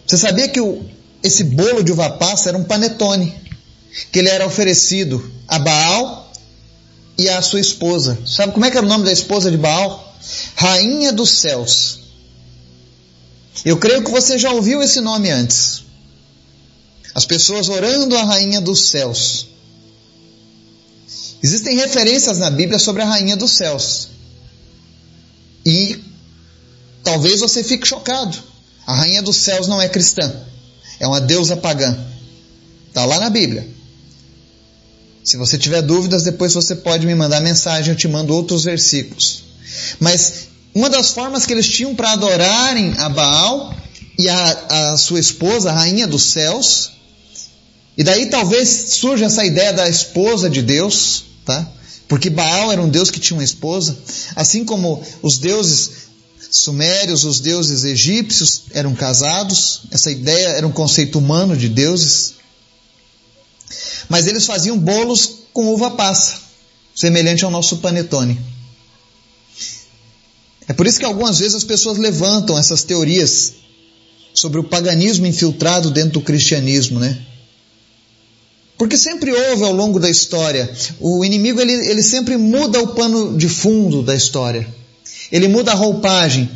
Você 0.05 0.17
sabia 0.17 0.47
que 0.47 0.59
o, 0.59 0.83
esse 1.23 1.43
bolo 1.43 1.83
de 1.83 1.91
uva 1.91 2.09
passa 2.11 2.49
era 2.49 2.57
um 2.57 2.63
panetone, 2.63 3.33
que 4.11 4.19
ele 4.19 4.29
era 4.29 4.45
oferecido 4.45 5.31
a 5.47 5.59
Baal 5.59 6.31
e 7.17 7.29
à 7.29 7.41
sua 7.41 7.59
esposa. 7.59 8.17
Sabe 8.25 8.53
como 8.53 8.65
é 8.65 8.71
que 8.71 8.77
era 8.77 8.85
o 8.85 8.89
nome 8.89 9.05
da 9.05 9.11
esposa 9.11 9.51
de 9.51 9.57
Baal? 9.57 10.15
Rainha 10.55 11.11
dos 11.11 11.29
céus. 11.31 11.99
Eu 13.63 13.77
creio 13.77 14.03
que 14.03 14.11
você 14.11 14.37
já 14.37 14.51
ouviu 14.51 14.81
esse 14.81 14.99
nome 14.99 15.29
antes. 15.29 15.83
As 17.15 17.25
pessoas 17.25 17.69
orando 17.69 18.17
a 18.17 18.23
rainha 18.23 18.59
dos 18.59 18.89
céus. 18.89 19.47
Existem 21.41 21.75
referências 21.75 22.39
na 22.39 22.49
Bíblia 22.49 22.79
sobre 22.79 23.03
a 23.03 23.05
rainha 23.05 23.37
dos 23.37 23.51
céus. 23.51 24.09
E 25.65 26.01
talvez 27.03 27.41
você 27.41 27.63
fique 27.63 27.87
chocado. 27.87 28.37
A 28.87 28.95
rainha 28.95 29.21
dos 29.21 29.37
céus 29.37 29.67
não 29.67 29.81
é 29.81 29.87
cristã. 29.87 30.33
É 30.99 31.07
uma 31.07 31.21
deusa 31.21 31.55
pagã. 31.55 31.95
Está 32.87 33.05
lá 33.05 33.19
na 33.19 33.29
Bíblia. 33.29 33.67
Se 35.23 35.37
você 35.37 35.57
tiver 35.57 35.81
dúvidas, 35.81 36.23
depois 36.23 36.53
você 36.53 36.75
pode 36.75 37.05
me 37.05 37.15
mandar 37.15 37.41
mensagem, 37.41 37.91
eu 37.91 37.97
te 37.97 38.07
mando 38.07 38.33
outros 38.33 38.63
versículos. 38.63 39.43
Mas 39.99 40.47
uma 40.73 40.89
das 40.89 41.11
formas 41.11 41.45
que 41.45 41.53
eles 41.53 41.67
tinham 41.67 41.95
para 41.95 42.11
adorarem 42.11 42.93
a 42.97 43.09
Baal 43.09 43.75
e 44.17 44.27
a, 44.27 44.91
a 44.91 44.97
sua 44.97 45.19
esposa, 45.19 45.69
a 45.69 45.73
rainha 45.73 46.07
dos 46.07 46.23
céus, 46.23 46.91
e 47.97 48.03
daí 48.03 48.25
talvez 48.25 48.95
surja 48.95 49.25
essa 49.25 49.45
ideia 49.45 49.71
da 49.71 49.87
esposa 49.87 50.49
de 50.49 50.61
Deus, 50.61 51.23
tá? 51.45 51.71
Porque 52.07 52.29
Baal 52.29 52.71
era 52.71 52.81
um 52.81 52.89
deus 52.89 53.09
que 53.09 53.19
tinha 53.19 53.37
uma 53.37 53.43
esposa, 53.43 53.97
assim 54.35 54.65
como 54.65 55.01
os 55.21 55.37
deuses 55.37 56.03
sumérios, 56.51 57.23
os 57.23 57.39
deuses 57.39 57.83
egípcios 57.83 58.63
eram 58.73 58.93
casados, 58.93 59.81
essa 59.91 60.11
ideia 60.11 60.49
era 60.49 60.67
um 60.67 60.71
conceito 60.71 61.17
humano 61.17 61.55
de 61.55 61.69
deuses. 61.69 62.33
Mas 64.09 64.27
eles 64.27 64.45
faziam 64.45 64.77
bolos 64.77 65.43
com 65.53 65.67
uva 65.67 65.91
passa, 65.91 66.41
semelhante 66.95 67.45
ao 67.45 67.51
nosso 67.51 67.77
panetone. 67.77 68.39
É 70.67 70.73
por 70.73 70.87
isso 70.87 70.99
que 70.99 71.05
algumas 71.05 71.39
vezes 71.39 71.55
as 71.55 71.63
pessoas 71.63 71.97
levantam 71.97 72.57
essas 72.57 72.83
teorias 72.83 73.53
sobre 74.33 74.59
o 74.59 74.63
paganismo 74.63 75.27
infiltrado 75.27 75.91
dentro 75.91 76.13
do 76.13 76.21
cristianismo, 76.21 76.99
né? 76.99 77.19
Porque 78.77 78.97
sempre 78.97 79.31
houve 79.31 79.63
ao 79.63 79.71
longo 79.71 79.99
da 79.99 80.09
história. 80.09 80.73
O 80.99 81.23
inimigo 81.23 81.61
ele, 81.61 81.73
ele 81.73 82.01
sempre 82.01 82.37
muda 82.37 82.81
o 82.81 82.87
pano 82.87 83.37
de 83.37 83.47
fundo 83.47 84.01
da 84.01 84.15
história. 84.15 84.67
Ele 85.31 85.47
muda 85.47 85.71
a 85.71 85.75
roupagem, 85.75 86.49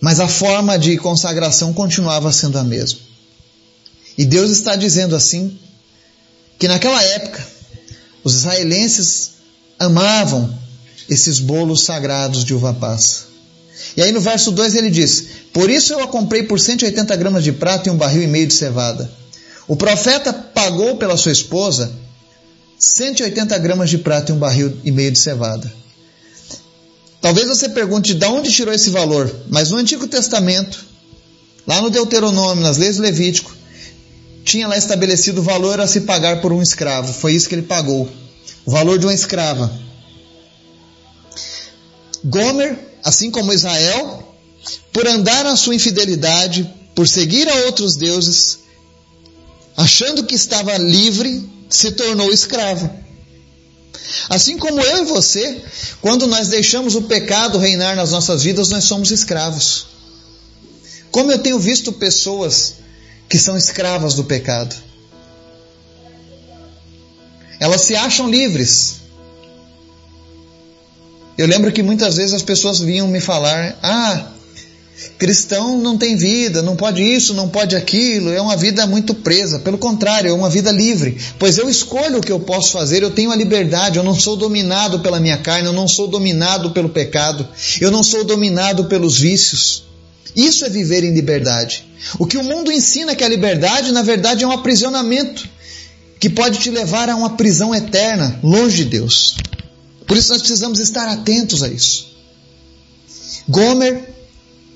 mas 0.00 0.20
a 0.20 0.28
forma 0.28 0.78
de 0.78 0.96
consagração 0.96 1.72
continuava 1.72 2.32
sendo 2.32 2.58
a 2.58 2.64
mesma. 2.64 3.00
E 4.16 4.24
Deus 4.24 4.50
está 4.50 4.76
dizendo 4.76 5.14
assim 5.16 5.58
que 6.58 6.68
naquela 6.68 7.02
época 7.02 7.46
os 8.24 8.34
israelenses 8.34 9.32
amavam 9.78 10.58
esses 11.08 11.38
bolos 11.38 11.84
sagrados 11.84 12.44
de 12.44 12.54
uva 12.54 12.74
passa. 12.74 13.26
E 13.96 14.02
aí 14.02 14.12
no 14.12 14.20
verso 14.20 14.50
2 14.50 14.74
ele 14.74 14.90
diz: 14.90 15.26
Por 15.52 15.70
isso 15.70 15.92
eu 15.92 16.00
a 16.00 16.08
comprei 16.08 16.42
por 16.42 16.58
180 16.58 17.14
gramas 17.16 17.44
de 17.44 17.52
prata 17.52 17.88
e 17.88 17.92
um 17.92 17.96
barril 17.96 18.22
e 18.22 18.26
meio 18.26 18.46
de 18.46 18.54
cevada. 18.54 19.10
O 19.68 19.76
profeta 19.76 20.32
pagou 20.32 20.96
pela 20.96 21.16
sua 21.16 21.32
esposa 21.32 21.92
180 22.78 23.56
gramas 23.58 23.90
de 23.90 23.98
prata 23.98 24.30
e 24.30 24.34
um 24.34 24.38
barril 24.38 24.76
e 24.84 24.90
meio 24.90 25.10
de 25.10 25.18
cevada. 25.18 25.72
Talvez 27.20 27.48
você 27.48 27.68
pergunte 27.68 28.14
de 28.14 28.26
onde 28.26 28.52
tirou 28.52 28.72
esse 28.72 28.90
valor, 28.90 29.34
mas 29.48 29.70
no 29.70 29.78
Antigo 29.78 30.06
Testamento, 30.06 30.84
lá 31.66 31.80
no 31.80 31.90
Deuteronômio, 31.90 32.62
nas 32.62 32.76
leis 32.76 32.96
do 32.96 33.02
Levítico, 33.02 33.55
tinha 34.46 34.68
lá 34.68 34.78
estabelecido 34.78 35.40
o 35.40 35.44
valor 35.44 35.80
a 35.80 35.88
se 35.88 36.02
pagar 36.02 36.40
por 36.40 36.52
um 36.52 36.62
escravo. 36.62 37.12
Foi 37.12 37.34
isso 37.34 37.48
que 37.48 37.54
ele 37.56 37.62
pagou. 37.62 38.08
O 38.64 38.70
valor 38.70 38.96
de 38.96 39.04
uma 39.04 39.12
escrava. 39.12 39.70
Gomer, 42.24 42.78
assim 43.02 43.28
como 43.28 43.52
Israel, 43.52 44.36
por 44.92 45.06
andar 45.06 45.44
na 45.44 45.56
sua 45.56 45.74
infidelidade, 45.74 46.72
por 46.94 47.08
seguir 47.08 47.48
a 47.48 47.54
outros 47.66 47.96
deuses, 47.96 48.60
achando 49.76 50.24
que 50.24 50.36
estava 50.36 50.78
livre, 50.78 51.44
se 51.68 51.90
tornou 51.90 52.32
escravo. 52.32 52.88
Assim 54.28 54.56
como 54.56 54.80
eu 54.80 55.02
e 55.02 55.06
você, 55.06 55.60
quando 56.00 56.28
nós 56.28 56.48
deixamos 56.48 56.94
o 56.94 57.02
pecado 57.02 57.58
reinar 57.58 57.96
nas 57.96 58.12
nossas 58.12 58.44
vidas, 58.44 58.68
nós 58.68 58.84
somos 58.84 59.10
escravos. 59.10 59.88
Como 61.10 61.32
eu 61.32 61.38
tenho 61.38 61.58
visto 61.58 61.92
pessoas 61.92 62.85
que 63.28 63.38
são 63.38 63.56
escravas 63.56 64.14
do 64.14 64.24
pecado. 64.24 64.74
Elas 67.58 67.82
se 67.82 67.96
acham 67.96 68.30
livres. 68.30 69.00
Eu 71.38 71.46
lembro 71.46 71.72
que 71.72 71.82
muitas 71.82 72.16
vezes 72.16 72.34
as 72.34 72.42
pessoas 72.42 72.78
vinham 72.78 73.08
me 73.08 73.20
falar: 73.20 73.78
Ah, 73.82 74.30
Cristão 75.18 75.78
não 75.78 75.98
tem 75.98 76.16
vida, 76.16 76.62
não 76.62 76.74
pode 76.74 77.02
isso, 77.02 77.34
não 77.34 77.48
pode 77.48 77.76
aquilo, 77.76 78.30
é 78.32 78.40
uma 78.40 78.56
vida 78.56 78.86
muito 78.86 79.14
presa. 79.14 79.58
Pelo 79.58 79.76
contrário, 79.76 80.30
é 80.30 80.32
uma 80.32 80.48
vida 80.48 80.70
livre, 80.72 81.18
pois 81.38 81.58
eu 81.58 81.68
escolho 81.68 82.18
o 82.18 82.20
que 82.22 82.32
eu 82.32 82.40
posso 82.40 82.72
fazer, 82.72 83.02
eu 83.02 83.10
tenho 83.10 83.30
a 83.30 83.36
liberdade, 83.36 83.98
eu 83.98 84.04
não 84.04 84.14
sou 84.14 84.36
dominado 84.36 85.00
pela 85.00 85.20
minha 85.20 85.36
carne, 85.36 85.66
eu 85.66 85.72
não 85.72 85.86
sou 85.86 86.08
dominado 86.08 86.70
pelo 86.70 86.88
pecado, 86.88 87.46
eu 87.80 87.90
não 87.90 88.02
sou 88.02 88.24
dominado 88.24 88.86
pelos 88.86 89.18
vícios. 89.18 89.85
Isso 90.36 90.66
é 90.66 90.68
viver 90.68 91.02
em 91.02 91.14
liberdade. 91.14 91.86
O 92.18 92.26
que 92.26 92.36
o 92.36 92.44
mundo 92.44 92.70
ensina 92.70 93.16
que 93.16 93.24
a 93.24 93.28
liberdade, 93.28 93.90
na 93.90 94.02
verdade, 94.02 94.44
é 94.44 94.46
um 94.46 94.52
aprisionamento 94.52 95.48
que 96.20 96.28
pode 96.28 96.58
te 96.58 96.70
levar 96.70 97.08
a 97.08 97.16
uma 97.16 97.36
prisão 97.36 97.74
eterna, 97.74 98.38
longe 98.42 98.84
de 98.84 98.90
Deus. 98.90 99.36
Por 100.06 100.14
isso 100.14 100.30
nós 100.30 100.42
precisamos 100.42 100.78
estar 100.78 101.08
atentos 101.08 101.62
a 101.62 101.68
isso. 101.68 102.14
Gomer 103.48 104.14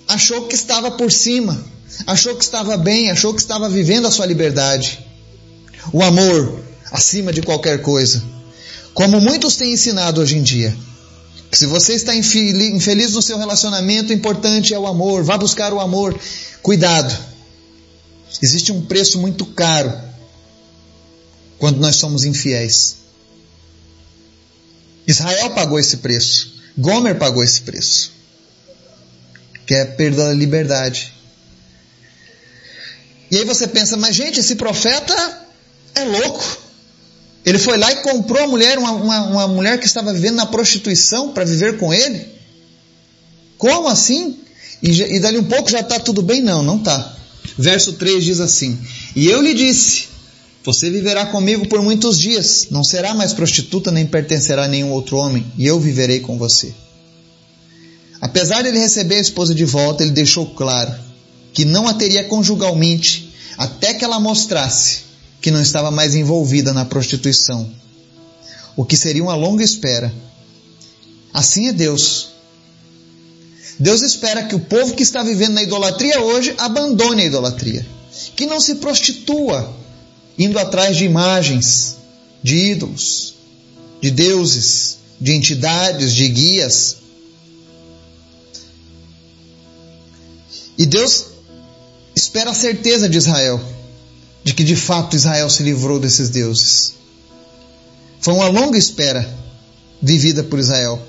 achou 0.08 0.46
que 0.46 0.54
estava 0.54 0.92
por 0.92 1.12
cima, 1.12 1.62
achou 2.06 2.34
que 2.36 2.44
estava 2.44 2.76
bem, 2.78 3.10
achou 3.10 3.34
que 3.34 3.40
estava 3.40 3.68
vivendo 3.68 4.06
a 4.06 4.10
sua 4.10 4.26
liberdade. 4.26 4.98
O 5.92 6.02
amor 6.02 6.64
acima 6.90 7.32
de 7.32 7.42
qualquer 7.42 7.82
coisa. 7.82 8.22
Como 8.94 9.20
muitos 9.20 9.56
têm 9.56 9.72
ensinado 9.72 10.20
hoje 10.20 10.36
em 10.36 10.42
dia. 10.42 10.74
Se 11.52 11.66
você 11.66 11.94
está 11.94 12.14
infeliz 12.14 13.12
no 13.12 13.22
seu 13.22 13.36
relacionamento, 13.36 14.10
o 14.10 14.14
importante 14.14 14.72
é 14.72 14.78
o 14.78 14.86
amor, 14.86 15.24
vá 15.24 15.36
buscar 15.36 15.72
o 15.72 15.80
amor. 15.80 16.18
Cuidado. 16.62 17.16
Existe 18.40 18.70
um 18.70 18.86
preço 18.86 19.18
muito 19.18 19.44
caro 19.44 19.92
quando 21.58 21.78
nós 21.78 21.96
somos 21.96 22.24
infiéis. 22.24 22.96
Israel 25.06 25.50
pagou 25.50 25.78
esse 25.78 25.98
preço. 25.98 26.54
Gomer 26.78 27.18
pagou 27.18 27.42
esse 27.42 27.62
preço. 27.62 28.12
Que 29.66 29.74
é 29.74 29.84
perda 29.84 30.26
da 30.26 30.32
liberdade. 30.32 31.12
E 33.30 33.36
aí 33.36 33.44
você 33.44 33.66
pensa, 33.66 33.96
mas 33.96 34.14
gente, 34.14 34.40
esse 34.40 34.54
profeta 34.54 35.46
é 35.94 36.04
louco. 36.04 36.69
Ele 37.44 37.58
foi 37.58 37.78
lá 37.78 37.90
e 37.90 37.96
comprou 37.96 38.44
a 38.44 38.46
mulher, 38.46 38.78
uma, 38.78 38.92
uma, 38.92 39.20
uma 39.26 39.48
mulher 39.48 39.78
que 39.78 39.86
estava 39.86 40.12
vivendo 40.12 40.36
na 40.36 40.46
prostituição 40.46 41.32
para 41.32 41.44
viver 41.44 41.78
com 41.78 41.92
ele. 41.92 42.26
Como 43.56 43.88
assim? 43.88 44.38
E, 44.82 44.90
e 44.90 45.20
dali 45.20 45.38
um 45.38 45.44
pouco 45.44 45.70
já 45.70 45.80
está 45.80 45.98
tudo 45.98 46.22
bem? 46.22 46.42
Não, 46.42 46.62
não 46.62 46.76
está. 46.76 47.16
Verso 47.58 47.94
3 47.94 48.24
diz 48.24 48.40
assim: 48.40 48.78
E 49.16 49.26
eu 49.26 49.40
lhe 49.40 49.54
disse: 49.54 50.08
Você 50.64 50.90
viverá 50.90 51.26
comigo 51.26 51.66
por 51.68 51.82
muitos 51.82 52.18
dias, 52.18 52.68
não 52.70 52.84
será 52.84 53.14
mais 53.14 53.32
prostituta 53.32 53.90
nem 53.90 54.06
pertencerá 54.06 54.64
a 54.64 54.68
nenhum 54.68 54.90
outro 54.92 55.16
homem, 55.16 55.50
e 55.56 55.66
eu 55.66 55.80
viverei 55.80 56.20
com 56.20 56.38
você. 56.38 56.74
Apesar 58.20 58.62
de 58.62 58.68
ele 58.68 58.78
receber 58.78 59.16
a 59.16 59.20
esposa 59.20 59.54
de 59.54 59.64
volta, 59.64 60.02
ele 60.02 60.12
deixou 60.12 60.46
claro 60.46 60.94
que 61.54 61.64
não 61.64 61.88
a 61.88 61.94
teria 61.94 62.24
conjugalmente 62.24 63.34
até 63.56 63.94
que 63.94 64.04
ela 64.04 64.20
mostrasse 64.20 65.09
que 65.40 65.50
não 65.50 65.62
estava 65.62 65.90
mais 65.90 66.14
envolvida 66.14 66.72
na 66.72 66.84
prostituição, 66.84 67.70
o 68.76 68.84
que 68.84 68.96
seria 68.96 69.22
uma 69.22 69.34
longa 69.34 69.64
espera. 69.64 70.12
Assim 71.32 71.68
é 71.68 71.72
Deus. 71.72 72.30
Deus 73.78 74.02
espera 74.02 74.44
que 74.44 74.54
o 74.54 74.60
povo 74.60 74.94
que 74.94 75.02
está 75.02 75.22
vivendo 75.22 75.54
na 75.54 75.62
idolatria 75.62 76.20
hoje 76.20 76.54
abandone 76.58 77.22
a 77.22 77.26
idolatria, 77.26 77.86
que 78.36 78.46
não 78.46 78.60
se 78.60 78.76
prostitua 78.76 79.74
indo 80.38 80.58
atrás 80.58 80.96
de 80.96 81.04
imagens, 81.04 81.96
de 82.42 82.56
ídolos, 82.56 83.34
de 84.00 84.10
deuses, 84.10 84.98
de 85.18 85.32
entidades, 85.32 86.12
de 86.12 86.28
guias. 86.28 86.96
E 90.76 90.84
Deus 90.84 91.26
espera 92.14 92.50
a 92.50 92.54
certeza 92.54 93.08
de 93.08 93.18
Israel 93.18 93.79
de 94.50 94.54
que 94.54 94.64
de 94.64 94.74
fato 94.74 95.14
Israel 95.14 95.48
se 95.48 95.62
livrou 95.62 96.00
desses 96.00 96.28
deuses. 96.28 96.94
Foi 98.20 98.34
uma 98.34 98.48
longa 98.48 98.76
espera 98.76 99.32
vivida 100.02 100.42
por 100.42 100.58
Israel. 100.58 101.00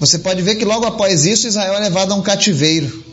Você 0.00 0.18
pode 0.18 0.42
ver 0.42 0.56
que 0.56 0.64
logo 0.64 0.84
após 0.84 1.24
isso 1.24 1.46
Israel 1.46 1.74
é 1.74 1.78
levado 1.78 2.10
a 2.10 2.16
um 2.16 2.22
cativeiro. 2.22 3.04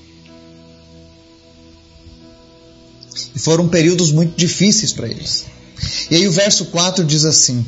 E 3.36 3.38
foram 3.38 3.68
períodos 3.68 4.12
muito 4.12 4.36
difíceis 4.36 4.92
para 4.92 5.08
eles. 5.08 5.46
E 6.10 6.16
aí 6.16 6.28
o 6.28 6.32
verso 6.32 6.66
4 6.66 7.06
diz 7.06 7.24
assim: 7.24 7.64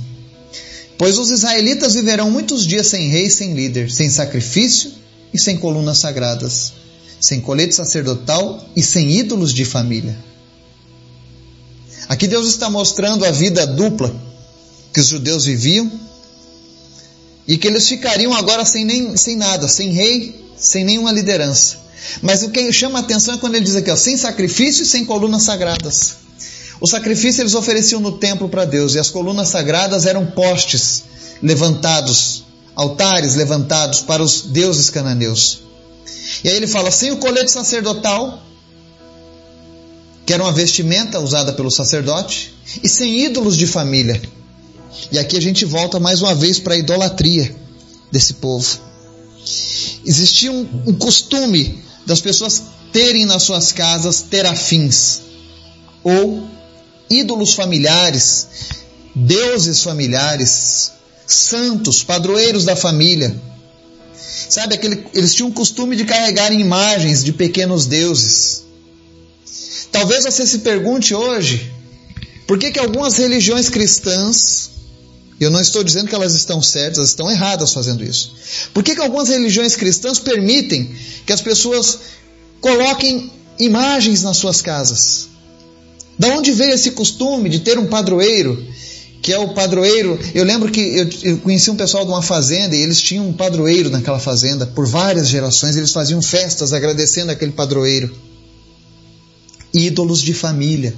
Pois 0.98 1.20
os 1.20 1.29
israelitas 1.29 1.93
viverão 1.93 2.31
muitos 2.31 2.65
dias 2.65 2.88
sem 2.88 3.10
rei, 3.10 3.29
sem 3.29 3.53
líder, 3.53 3.91
sem 3.91 4.10
sacrifício 4.10 4.91
e 5.31 5.39
sem 5.39 5.55
colunas 5.55 6.00
sagradas, 6.00 6.74
sem 7.20 7.39
colete 7.39 7.75
sacerdotal 7.75 8.67
e 8.75 8.81
sem 8.81 9.12
ídolos 9.12 9.53
de 9.53 9.65
família. 9.65 10.30
Aqui 12.12 12.27
Deus 12.27 12.50
está 12.50 12.70
mostrando 12.70 13.24
a 13.24 13.32
vida 13.32 13.65
dupla 13.65 14.13
que 14.94 15.00
os 15.00 15.08
judeus 15.08 15.46
viviam 15.46 15.89
e 17.48 17.58
que 17.58 17.65
eles 17.65 17.88
ficariam 17.88 18.34
agora 18.34 18.65
sem, 18.65 18.84
nem, 18.84 19.15
sem 19.15 19.38
nada, 19.38 19.65
sem 19.70 19.94
rei, 19.94 20.53
sem 20.58 20.84
nenhuma 20.84 21.13
liderança. 21.13 21.77
Mas 22.22 22.44
o 22.44 22.50
que 22.50 22.74
chama 22.74 23.00
a 23.00 23.01
atenção 23.01 23.36
é 23.36 23.38
quando 23.38 23.56
ele 23.56 23.63
diz 23.63 23.77
aqui, 23.77 23.89
ó, 23.89 23.96
sem 23.96 24.18
sacrifício 24.18 24.84
e 24.84 24.86
sem 24.86 25.06
colunas 25.06 25.44
sagradas. 25.44 26.16
O 26.81 26.85
sacrifício 26.85 27.44
eles 27.44 27.55
ofereciam 27.55 28.01
no 28.01 28.18
templo 28.18 28.50
para 28.50 28.66
Deus 28.66 28.94
e 28.94 29.00
as 29.00 29.09
colunas 29.09 29.48
sagradas 29.48 30.05
eram 30.05 30.25
postes 30.25 31.05
levantados, 31.42 32.44
altares 32.75 33.35
levantados 33.35 34.01
para 34.01 34.22
os 34.22 34.42
deuses 34.42 34.90
cananeus. 34.90 35.62
E 36.44 36.50
aí 36.50 36.57
ele 36.57 36.68
fala: 36.68 36.92
sem 36.92 37.09
o 37.14 37.20
colete 37.20 37.53
sacerdotal, 37.53 38.50
que 40.31 40.35
era 40.35 40.44
uma 40.44 40.53
vestimenta 40.53 41.20
usada 41.20 41.51
pelo 41.51 41.70
sacerdote, 41.70 42.53
e 42.81 42.87
sem 42.87 43.20
ídolos 43.25 43.57
de 43.57 43.67
família. 43.67 44.22
E 45.11 45.20
aqui 45.20 45.35
a 45.35 45.41
gente 45.41 45.65
volta 45.65 46.00
mais 46.00 46.22
uma 46.22 46.33
vez 46.33 46.57
para 46.57 46.74
a 46.74 46.77
idolatria 46.77 47.53
desse 48.09 48.35
povo. 48.35 48.79
Existia 50.05 50.50
um, 50.50 50.65
um, 50.87 50.94
costume 50.94 51.83
das 52.05 52.22
pessoas 52.22 52.63
terem 52.94 53.25
nas 53.25 53.44
suas 53.44 53.74
casas 53.74 54.22
terafins, 54.22 55.20
ou 56.01 56.48
ídolos 57.09 57.53
familiares, 57.53 58.48
deuses 59.13 59.83
familiares, 59.83 60.94
santos, 61.27 62.05
padroeiros 62.05 62.63
da 62.63 62.77
família. 62.77 63.35
Sabe, 64.48 64.75
aquele, 64.75 65.05
eles 65.13 65.35
tinham 65.35 65.50
o 65.50 65.53
costume 65.53 65.98
de 65.98 66.05
carregar 66.05 66.53
imagens 66.53 67.22
de 67.22 67.33
pequenos 67.33 67.85
deuses. 67.85 68.71
Talvez 69.92 70.24
você 70.24 70.48
se 70.48 70.60
pergunte 70.60 71.14
hoje 71.14 71.72
por 72.48 72.58
que, 72.58 72.72
que 72.72 72.80
algumas 72.80 73.16
religiões 73.18 73.70
cristãs, 73.70 74.70
eu 75.40 75.51
não 75.51 75.60
estou 75.60 75.84
dizendo 75.84 76.08
que 76.08 76.16
elas 76.16 76.34
estão 76.34 76.62
certas, 76.62 76.98
elas 76.98 77.10
estão 77.10 77.30
erradas 77.30 77.74
fazendo 77.74 78.04
isso. 78.04 78.34
Por 78.74 78.84
que, 78.84 78.96
que 78.96 79.01
algumas 79.01 79.30
religiões 79.30 79.75
cristãs 79.75 80.20
permitem 80.20 80.96
que 81.25 81.34
as 81.34 81.42
pessoas 81.42 82.00
coloquem 82.62 83.32
imagens 83.60 84.24
nas 84.24 84.38
suas 84.38 84.62
casas? 84.62 85.27
Da 86.18 86.30
onde 86.30 86.51
veio 86.51 86.74
esse 86.74 86.92
costume 86.92 87.50
de 87.50 87.60
ter 87.60 87.77
um 87.77 87.88
padroeiro, 87.88 88.66
que 89.22 89.34
é 89.34 89.40
o 89.40 89.54
padroeiro? 89.54 90.20
Eu 90.34 90.46
lembro 90.46 90.72
que 90.72 90.80
eu, 90.80 91.10
eu 91.24 91.38
conheci 91.40 91.70
um 91.70 91.75
pessoal 91.75 92.06
de 92.06 92.12
uma 92.12 92.22
fazenda 92.22 92.75
e 92.75 92.82
eles 92.82 93.01
tinham 93.01 93.27
um 93.27 93.34
padroeiro 93.34 93.90
naquela 93.90 94.20
fazenda 94.20 94.66
por 94.66 94.86
várias 94.86 95.27
gerações, 95.27 95.75
eles 95.75 95.92
faziam 95.92 96.22
festas 96.22 96.74
agradecendo 96.74 97.32
aquele 97.32 97.51
padroeiro 97.51 98.30
ídolos 99.74 100.22
de 100.22 100.34
família. 100.34 100.96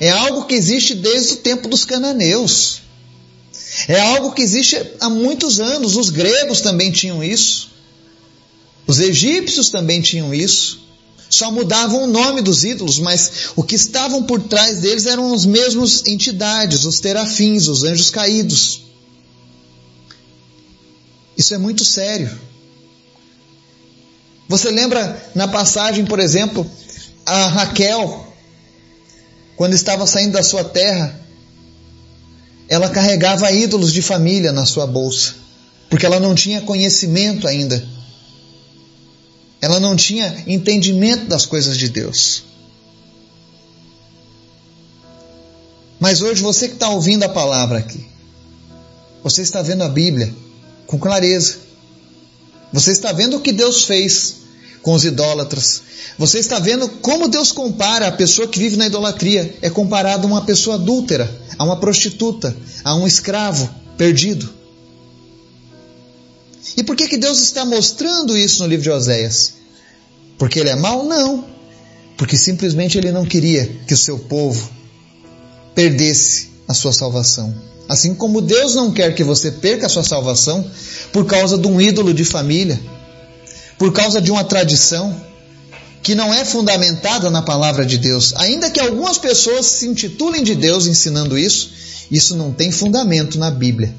É 0.00 0.10
algo 0.10 0.46
que 0.46 0.54
existe 0.54 0.94
desde 0.94 1.34
o 1.34 1.36
tempo 1.36 1.68
dos 1.68 1.84
cananeus. 1.84 2.82
É 3.88 4.00
algo 4.00 4.32
que 4.32 4.42
existe 4.42 4.76
há 5.00 5.08
muitos 5.08 5.60
anos. 5.60 5.96
Os 5.96 6.10
gregos 6.10 6.60
também 6.60 6.90
tinham 6.90 7.22
isso. 7.22 7.70
Os 8.86 9.00
egípcios 9.00 9.70
também 9.70 10.00
tinham 10.00 10.34
isso. 10.34 10.80
Só 11.30 11.50
mudavam 11.50 12.04
o 12.04 12.06
nome 12.06 12.42
dos 12.42 12.62
ídolos, 12.62 12.98
mas 12.98 13.48
o 13.56 13.62
que 13.62 13.74
estavam 13.74 14.22
por 14.24 14.42
trás 14.42 14.78
deles 14.78 15.06
eram 15.06 15.32
as 15.32 15.46
mesmas 15.46 16.04
entidades, 16.06 16.84
os 16.84 17.00
terafins, 17.00 17.68
os 17.68 17.84
anjos 17.84 18.10
caídos. 18.10 18.82
Isso 21.36 21.54
é 21.54 21.58
muito 21.58 21.84
sério. 21.86 22.30
Você 24.46 24.70
lembra 24.70 25.30
na 25.34 25.48
passagem, 25.48 26.04
por 26.04 26.20
exemplo, 26.20 26.70
a 27.32 27.46
Raquel, 27.46 28.26
quando 29.56 29.72
estava 29.72 30.06
saindo 30.06 30.32
da 30.32 30.42
sua 30.42 30.64
terra, 30.64 31.18
ela 32.68 32.90
carregava 32.90 33.50
ídolos 33.50 33.90
de 33.90 34.02
família 34.02 34.52
na 34.52 34.66
sua 34.66 34.86
bolsa, 34.86 35.34
porque 35.88 36.04
ela 36.04 36.20
não 36.20 36.34
tinha 36.34 36.60
conhecimento 36.60 37.48
ainda. 37.48 37.82
Ela 39.62 39.80
não 39.80 39.96
tinha 39.96 40.44
entendimento 40.46 41.24
das 41.24 41.46
coisas 41.46 41.78
de 41.78 41.88
Deus. 41.88 42.44
Mas 45.98 46.20
hoje 46.20 46.42
você 46.42 46.68
que 46.68 46.74
está 46.74 46.90
ouvindo 46.90 47.22
a 47.22 47.28
palavra 47.30 47.78
aqui, 47.78 48.04
você 49.22 49.40
está 49.40 49.62
vendo 49.62 49.84
a 49.84 49.88
Bíblia 49.88 50.34
com 50.86 50.98
clareza. 50.98 51.58
Você 52.74 52.90
está 52.90 53.10
vendo 53.12 53.38
o 53.38 53.40
que 53.40 53.52
Deus 53.52 53.84
fez 53.84 54.41
com 54.82 54.92
os 54.92 55.04
idólatras. 55.04 55.82
Você 56.18 56.38
está 56.38 56.58
vendo 56.58 56.88
como 56.88 57.28
Deus 57.28 57.52
compara 57.52 58.08
a 58.08 58.12
pessoa 58.12 58.48
que 58.48 58.58
vive 58.58 58.76
na 58.76 58.86
idolatria. 58.86 59.56
É 59.62 59.70
comparado 59.70 60.26
a 60.26 60.30
uma 60.30 60.42
pessoa 60.42 60.76
adúltera, 60.76 61.30
a 61.56 61.64
uma 61.64 61.78
prostituta, 61.78 62.54
a 62.84 62.94
um 62.96 63.06
escravo 63.06 63.70
perdido. 63.96 64.52
E 66.76 66.82
por 66.82 66.96
que, 66.96 67.08
que 67.08 67.16
Deus 67.16 67.40
está 67.40 67.64
mostrando 67.64 68.36
isso 68.36 68.62
no 68.62 68.68
livro 68.68 68.82
de 68.82 68.90
Oséias? 68.90 69.54
Porque 70.38 70.58
ele 70.58 70.70
é 70.70 70.76
mau? 70.76 71.04
Não. 71.04 71.44
Porque 72.16 72.36
simplesmente 72.36 72.98
ele 72.98 73.12
não 73.12 73.24
queria 73.24 73.66
que 73.86 73.94
o 73.94 73.96
seu 73.96 74.18
povo 74.18 74.70
perdesse 75.74 76.50
a 76.68 76.74
sua 76.74 76.92
salvação. 76.92 77.54
Assim 77.88 78.14
como 78.14 78.40
Deus 78.40 78.74
não 78.74 78.92
quer 78.92 79.14
que 79.14 79.24
você 79.24 79.50
perca 79.50 79.86
a 79.86 79.88
sua 79.88 80.04
salvação 80.04 80.64
por 81.12 81.26
causa 81.26 81.58
de 81.58 81.66
um 81.66 81.80
ídolo 81.80 82.14
de 82.14 82.24
família, 82.24 82.80
por 83.82 83.92
causa 83.92 84.20
de 84.20 84.30
uma 84.30 84.44
tradição 84.44 85.12
que 86.04 86.14
não 86.14 86.32
é 86.32 86.44
fundamentada 86.44 87.28
na 87.32 87.42
palavra 87.42 87.84
de 87.84 87.98
Deus. 87.98 88.32
Ainda 88.36 88.70
que 88.70 88.78
algumas 88.78 89.18
pessoas 89.18 89.66
se 89.66 89.88
intitulem 89.88 90.44
de 90.44 90.54
Deus 90.54 90.86
ensinando 90.86 91.36
isso, 91.36 91.70
isso 92.08 92.36
não 92.36 92.52
tem 92.52 92.70
fundamento 92.70 93.40
na 93.40 93.50
Bíblia. 93.50 93.92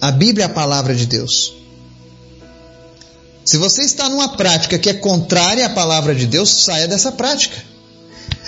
A 0.00 0.12
Bíblia 0.12 0.44
é 0.44 0.46
a 0.46 0.48
palavra 0.48 0.94
de 0.94 1.06
Deus. 1.06 1.54
Se 3.44 3.56
você 3.56 3.82
está 3.82 4.08
numa 4.08 4.36
prática 4.36 4.78
que 4.78 4.90
é 4.90 4.94
contrária 4.94 5.66
à 5.66 5.70
palavra 5.70 6.14
de 6.14 6.28
Deus, 6.28 6.48
saia 6.50 6.86
dessa 6.86 7.10
prática. 7.10 7.56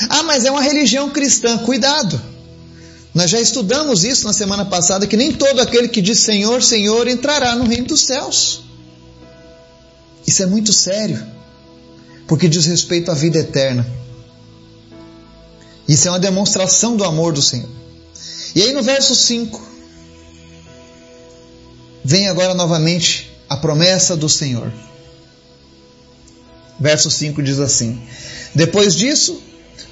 Ah, 0.08 0.22
mas 0.22 0.44
é 0.44 0.50
uma 0.52 0.62
religião 0.62 1.10
cristã. 1.10 1.58
Cuidado. 1.58 2.22
Nós 3.12 3.28
já 3.28 3.40
estudamos 3.40 4.04
isso 4.04 4.28
na 4.28 4.32
semana 4.32 4.64
passada, 4.64 5.08
que 5.08 5.16
nem 5.16 5.32
todo 5.32 5.58
aquele 5.58 5.88
que 5.88 6.00
diz 6.00 6.20
Senhor, 6.20 6.62
Senhor 6.62 7.08
entrará 7.08 7.56
no 7.56 7.66
reino 7.66 7.88
dos 7.88 8.06
céus. 8.06 8.64
Isso 10.26 10.42
é 10.42 10.46
muito 10.46 10.72
sério, 10.72 11.24
porque 12.26 12.48
diz 12.48 12.66
respeito 12.66 13.10
à 13.10 13.14
vida 13.14 13.38
eterna. 13.38 13.86
Isso 15.88 16.08
é 16.08 16.10
uma 16.10 16.18
demonstração 16.18 16.96
do 16.96 17.04
amor 17.04 17.32
do 17.32 17.40
Senhor. 17.40 17.68
E 18.54 18.62
aí 18.62 18.72
no 18.72 18.82
verso 18.82 19.14
5, 19.14 19.62
vem 22.04 22.28
agora 22.28 22.54
novamente 22.54 23.30
a 23.48 23.56
promessa 23.56 24.16
do 24.16 24.28
Senhor. 24.28 24.72
Verso 26.80 27.10
5 27.10 27.42
diz 27.42 27.60
assim: 27.60 28.00
Depois 28.54 28.94
disso, 28.94 29.40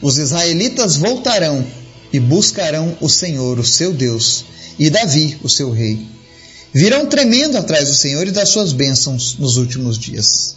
os 0.03 0.19
israelitas 0.19 0.97
voltarão 0.97 1.65
e 2.13 2.19
buscarão 2.19 2.97
o 3.01 3.09
Senhor, 3.09 3.59
o 3.59 3.65
seu 3.65 3.93
Deus, 3.93 4.45
e 4.79 4.91
Davi, 4.91 5.39
o 5.43 5.49
seu 5.49 5.71
rei. 5.71 6.07
Virão 6.75 7.07
tremendo 7.07 7.57
atrás 7.57 7.89
do 7.89 7.95
Senhor 7.95 8.27
e 8.27 8.33
das 8.33 8.49
suas 8.49 8.73
bênçãos 8.73 9.37
nos 9.39 9.57
últimos 9.57 9.97
dias. 9.97 10.57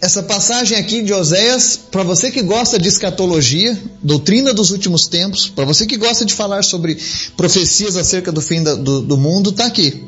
Essa 0.00 0.20
passagem 0.20 0.76
aqui 0.76 1.00
de 1.00 1.12
Oséias, 1.12 1.76
para 1.76 2.02
você 2.02 2.28
que 2.28 2.42
gosta 2.42 2.76
de 2.76 2.88
escatologia, 2.88 3.80
doutrina 4.02 4.52
dos 4.52 4.72
últimos 4.72 5.06
tempos, 5.06 5.48
para 5.48 5.64
você 5.64 5.86
que 5.86 5.96
gosta 5.96 6.24
de 6.24 6.34
falar 6.34 6.64
sobre 6.64 6.98
profecias 7.36 7.96
acerca 7.96 8.32
do 8.32 8.40
fim 8.40 8.64
do, 8.64 9.00
do 9.00 9.16
mundo, 9.16 9.50
está 9.50 9.66
aqui. 9.66 10.02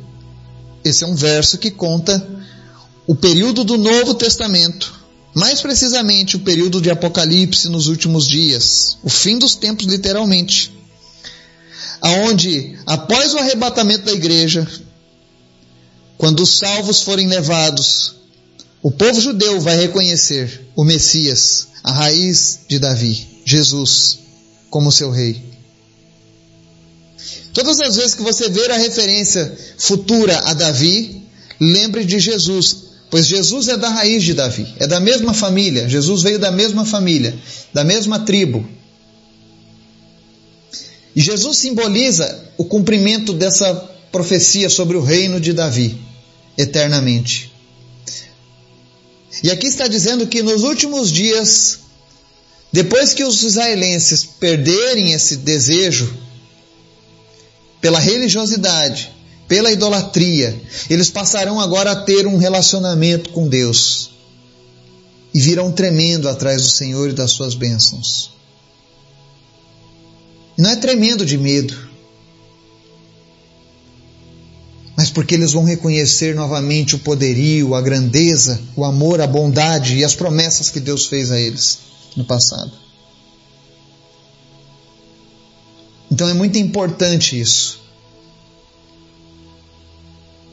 Esse 0.85 1.05
é 1.05 1.07
um 1.07 1.15
verso 1.15 1.57
que 1.57 1.71
conta 1.71 2.27
o 3.07 3.15
período 3.15 3.63
do 3.63 3.79
Novo 3.79 4.15
Testamento, 4.15 5.01
mais 5.33 5.61
precisamente 5.61 6.35
o 6.35 6.41
período 6.41 6.81
de 6.81 6.91
Apocalipse 6.91 7.69
nos 7.69 7.87
últimos 7.87 8.27
dias, 8.27 8.99
o 9.05 9.09
fim 9.09 9.39
dos 9.39 9.55
tempos 9.55 9.87
literalmente, 9.87 10.73
aonde 12.05 12.79
após 12.87 13.35
o 13.35 13.39
arrebatamento 13.39 14.05
da 14.05 14.13
igreja, 14.13 14.69
quando 16.17 16.41
os 16.41 16.59
salvos 16.59 17.03
forem 17.03 17.27
levados 17.27 18.15
o 18.85 18.91
povo 18.91 19.19
judeu 19.19 19.59
vai 19.63 19.79
reconhecer 19.79 20.61
o 20.77 20.85
Messias, 20.85 21.69
a 21.83 21.91
raiz 21.91 22.61
de 22.69 22.79
Davi, 22.79 23.27
Jesus, 23.43 24.19
como 24.69 24.93
seu 24.93 25.11
rei. 25.11 25.43
Todas 27.55 27.81
as 27.81 27.97
vezes 27.97 28.15
que 28.15 28.23
você 28.23 28.51
ver 28.51 28.71
a 28.71 28.77
referência 28.77 29.57
futura 29.79 30.39
a 30.45 30.53
Davi, 30.53 31.23
lembre 31.59 32.05
de 32.05 32.21
Jesus, 32.21 32.77
pois 33.11 33.27
Jesus 33.27 33.69
é 33.69 33.77
da 33.79 33.89
raiz 33.89 34.23
de 34.23 34.35
Davi, 34.35 34.75
é 34.79 34.87
da 34.87 35.01
mesma 35.01 35.33
família. 35.33 35.89
Jesus 35.89 36.23
veio 36.23 36.39
da 36.39 36.51
mesma 36.51 36.85
família, 36.85 37.35
da 37.73 37.85
mesma 37.85 38.19
tribo. 38.19 38.69
E 41.15 41.21
Jesus 41.21 41.59
simboliza 41.59 42.53
o 42.57 42.65
cumprimento 42.65 43.33
dessa 43.33 43.75
profecia 44.11 44.69
sobre 44.69 44.97
o 44.97 45.03
reino 45.03 45.41
de 45.41 45.53
Davi 45.53 45.99
eternamente. 46.57 47.53
E 49.43 49.51
aqui 49.51 49.67
está 49.67 49.89
dizendo 49.89 50.27
que 50.27 50.43
nos 50.43 50.63
últimos 50.63 51.11
dias, 51.11 51.81
depois 52.73 53.13
que 53.13 53.25
os 53.25 53.43
israelenses 53.43 54.25
perderem 54.25 55.13
esse 55.13 55.37
desejo 55.39 56.13
pela 57.81 57.99
religiosidade, 57.99 59.13
pela 59.49 59.71
idolatria, 59.71 60.59
eles 60.89 61.11
passarão 61.11 61.61
agora 61.61 61.93
a 61.93 61.97
ter 61.97 62.27
um 62.27 62.37
relacionamento 62.37 63.31
com 63.31 63.49
Deus 63.49 64.11
e 65.35 65.41
virão 65.41 65.73
tremendo 65.73 66.29
atrás 66.29 66.63
do 66.63 66.69
Senhor 66.71 67.11
e 67.11 67.13
das 67.13 67.33
suas 67.33 67.55
bênçãos. 67.55 68.31
E 70.57 70.63
não 70.63 70.71
é 70.71 70.77
tremendo 70.77 71.27
de 71.27 71.37
medo, 71.37 71.77
mas 74.97 75.11
porque 75.11 75.35
eles 75.35 75.53
vão 75.53 75.65
reconhecer 75.65 76.35
novamente 76.35 76.95
o 76.95 77.01
poderio, 77.01 77.75
a 77.75 77.83
grandeza, 77.83 78.61
o 78.77 78.85
amor, 78.85 79.21
a 79.21 79.27
bondade 79.27 79.97
e 79.97 80.05
as 80.05 80.15
promessas 80.15 80.71
que 80.71 80.79
Deus 80.79 81.07
fez 81.07 81.31
a 81.31 81.41
eles 81.41 81.81
no 82.17 82.25
passado. 82.25 82.73
Então 86.11 86.29
é 86.29 86.35
muito 86.35 86.57
importante 86.59 87.39
isso. 87.39 87.83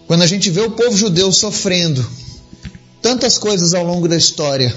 Quando 0.08 0.24
a 0.24 0.28
gente 0.28 0.50
vê 0.50 0.62
o 0.62 0.72
povo 0.72 0.98
judeu 0.98 1.32
sofrendo 1.32 2.06
tantas 3.02 3.38
coisas 3.38 3.74
ao 3.74 3.86
longo 3.86 4.08
da 4.08 4.18
história, 4.18 4.76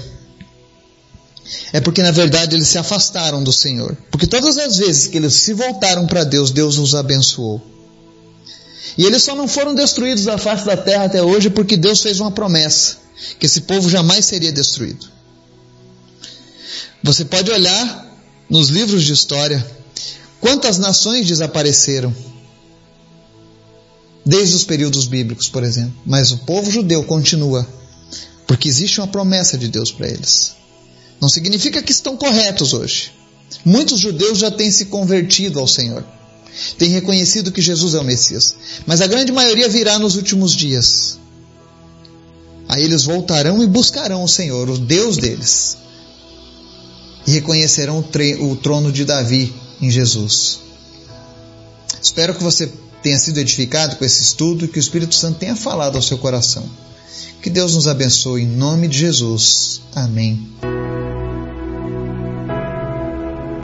é 1.71 1.79
porque 1.79 2.01
na 2.01 2.11
verdade 2.11 2.55
eles 2.55 2.67
se 2.67 2.77
afastaram 2.77 3.43
do 3.43 3.53
Senhor. 3.53 3.95
Porque 4.09 4.27
todas 4.27 4.57
as 4.57 4.77
vezes 4.77 5.07
que 5.07 5.17
eles 5.17 5.33
se 5.33 5.53
voltaram 5.53 6.07
para 6.07 6.23
Deus, 6.23 6.51
Deus 6.51 6.77
os 6.77 6.95
abençoou. 6.95 7.61
E 8.97 9.05
eles 9.05 9.23
só 9.23 9.35
não 9.35 9.47
foram 9.47 9.75
destruídos 9.75 10.23
da 10.23 10.37
face 10.37 10.65
da 10.65 10.77
terra 10.77 11.05
até 11.05 11.21
hoje 11.21 11.49
porque 11.49 11.77
Deus 11.77 12.01
fez 12.01 12.19
uma 12.19 12.31
promessa: 12.31 12.97
que 13.39 13.45
esse 13.45 13.61
povo 13.61 13.89
jamais 13.89 14.25
seria 14.25 14.51
destruído. 14.51 15.07
Você 17.03 17.25
pode 17.25 17.51
olhar 17.51 18.17
nos 18.49 18.69
livros 18.69 19.03
de 19.03 19.13
história 19.13 19.65
quantas 20.39 20.77
nações 20.77 21.27
desapareceram. 21.27 22.15
Desde 24.25 24.55
os 24.55 24.63
períodos 24.63 25.05
bíblicos, 25.05 25.47
por 25.47 25.63
exemplo. 25.63 25.93
Mas 26.03 26.31
o 26.31 26.39
povo 26.39 26.71
judeu 26.71 27.03
continua, 27.03 27.67
porque 28.47 28.67
existe 28.67 28.99
uma 28.99 29.07
promessa 29.07 29.55
de 29.55 29.67
Deus 29.67 29.91
para 29.91 30.07
eles. 30.07 30.55
Não 31.21 31.29
significa 31.29 31.81
que 31.81 31.91
estão 31.91 32.17
corretos 32.17 32.73
hoje. 32.73 33.11
Muitos 33.63 33.99
judeus 33.99 34.37
já 34.37 34.51
têm 34.51 34.69
se 34.71 34.85
convertido 34.85 35.59
ao 35.59 35.67
Senhor 35.67 36.03
tem 36.77 36.89
reconhecido 36.89 37.51
que 37.51 37.61
Jesus 37.61 37.93
é 37.93 37.99
o 37.99 38.03
Messias. 38.03 38.55
Mas 38.85 39.01
a 39.01 39.07
grande 39.07 39.31
maioria 39.31 39.67
virá 39.67 39.99
nos 39.99 40.15
últimos 40.15 40.55
dias. 40.55 41.19
Aí 42.67 42.83
eles 42.83 43.03
voltarão 43.03 43.61
e 43.61 43.67
buscarão 43.67 44.23
o 44.23 44.27
Senhor, 44.27 44.69
o 44.69 44.77
Deus 44.77 45.17
deles. 45.17 45.77
E 47.27 47.31
reconhecerão 47.31 47.99
o, 47.99 48.51
o 48.51 48.55
trono 48.55 48.91
de 48.91 49.05
Davi 49.05 49.53
em 49.81 49.89
Jesus. 49.89 50.59
Espero 52.01 52.35
que 52.35 52.43
você 52.43 52.71
tenha 53.01 53.19
sido 53.19 53.39
edificado 53.39 53.97
com 53.97 54.05
esse 54.05 54.21
estudo 54.21 54.65
e 54.65 54.67
que 54.67 54.77
o 54.77 54.79
Espírito 54.79 55.15
Santo 55.15 55.39
tenha 55.39 55.55
falado 55.55 55.95
ao 55.95 56.01
seu 56.01 56.17
coração. 56.17 56.67
Que 57.41 57.49
Deus 57.49 57.75
nos 57.75 57.87
abençoe 57.87 58.43
em 58.43 58.47
nome 58.47 58.87
de 58.87 58.97
Jesus. 58.97 59.81
Amém. 59.93 60.47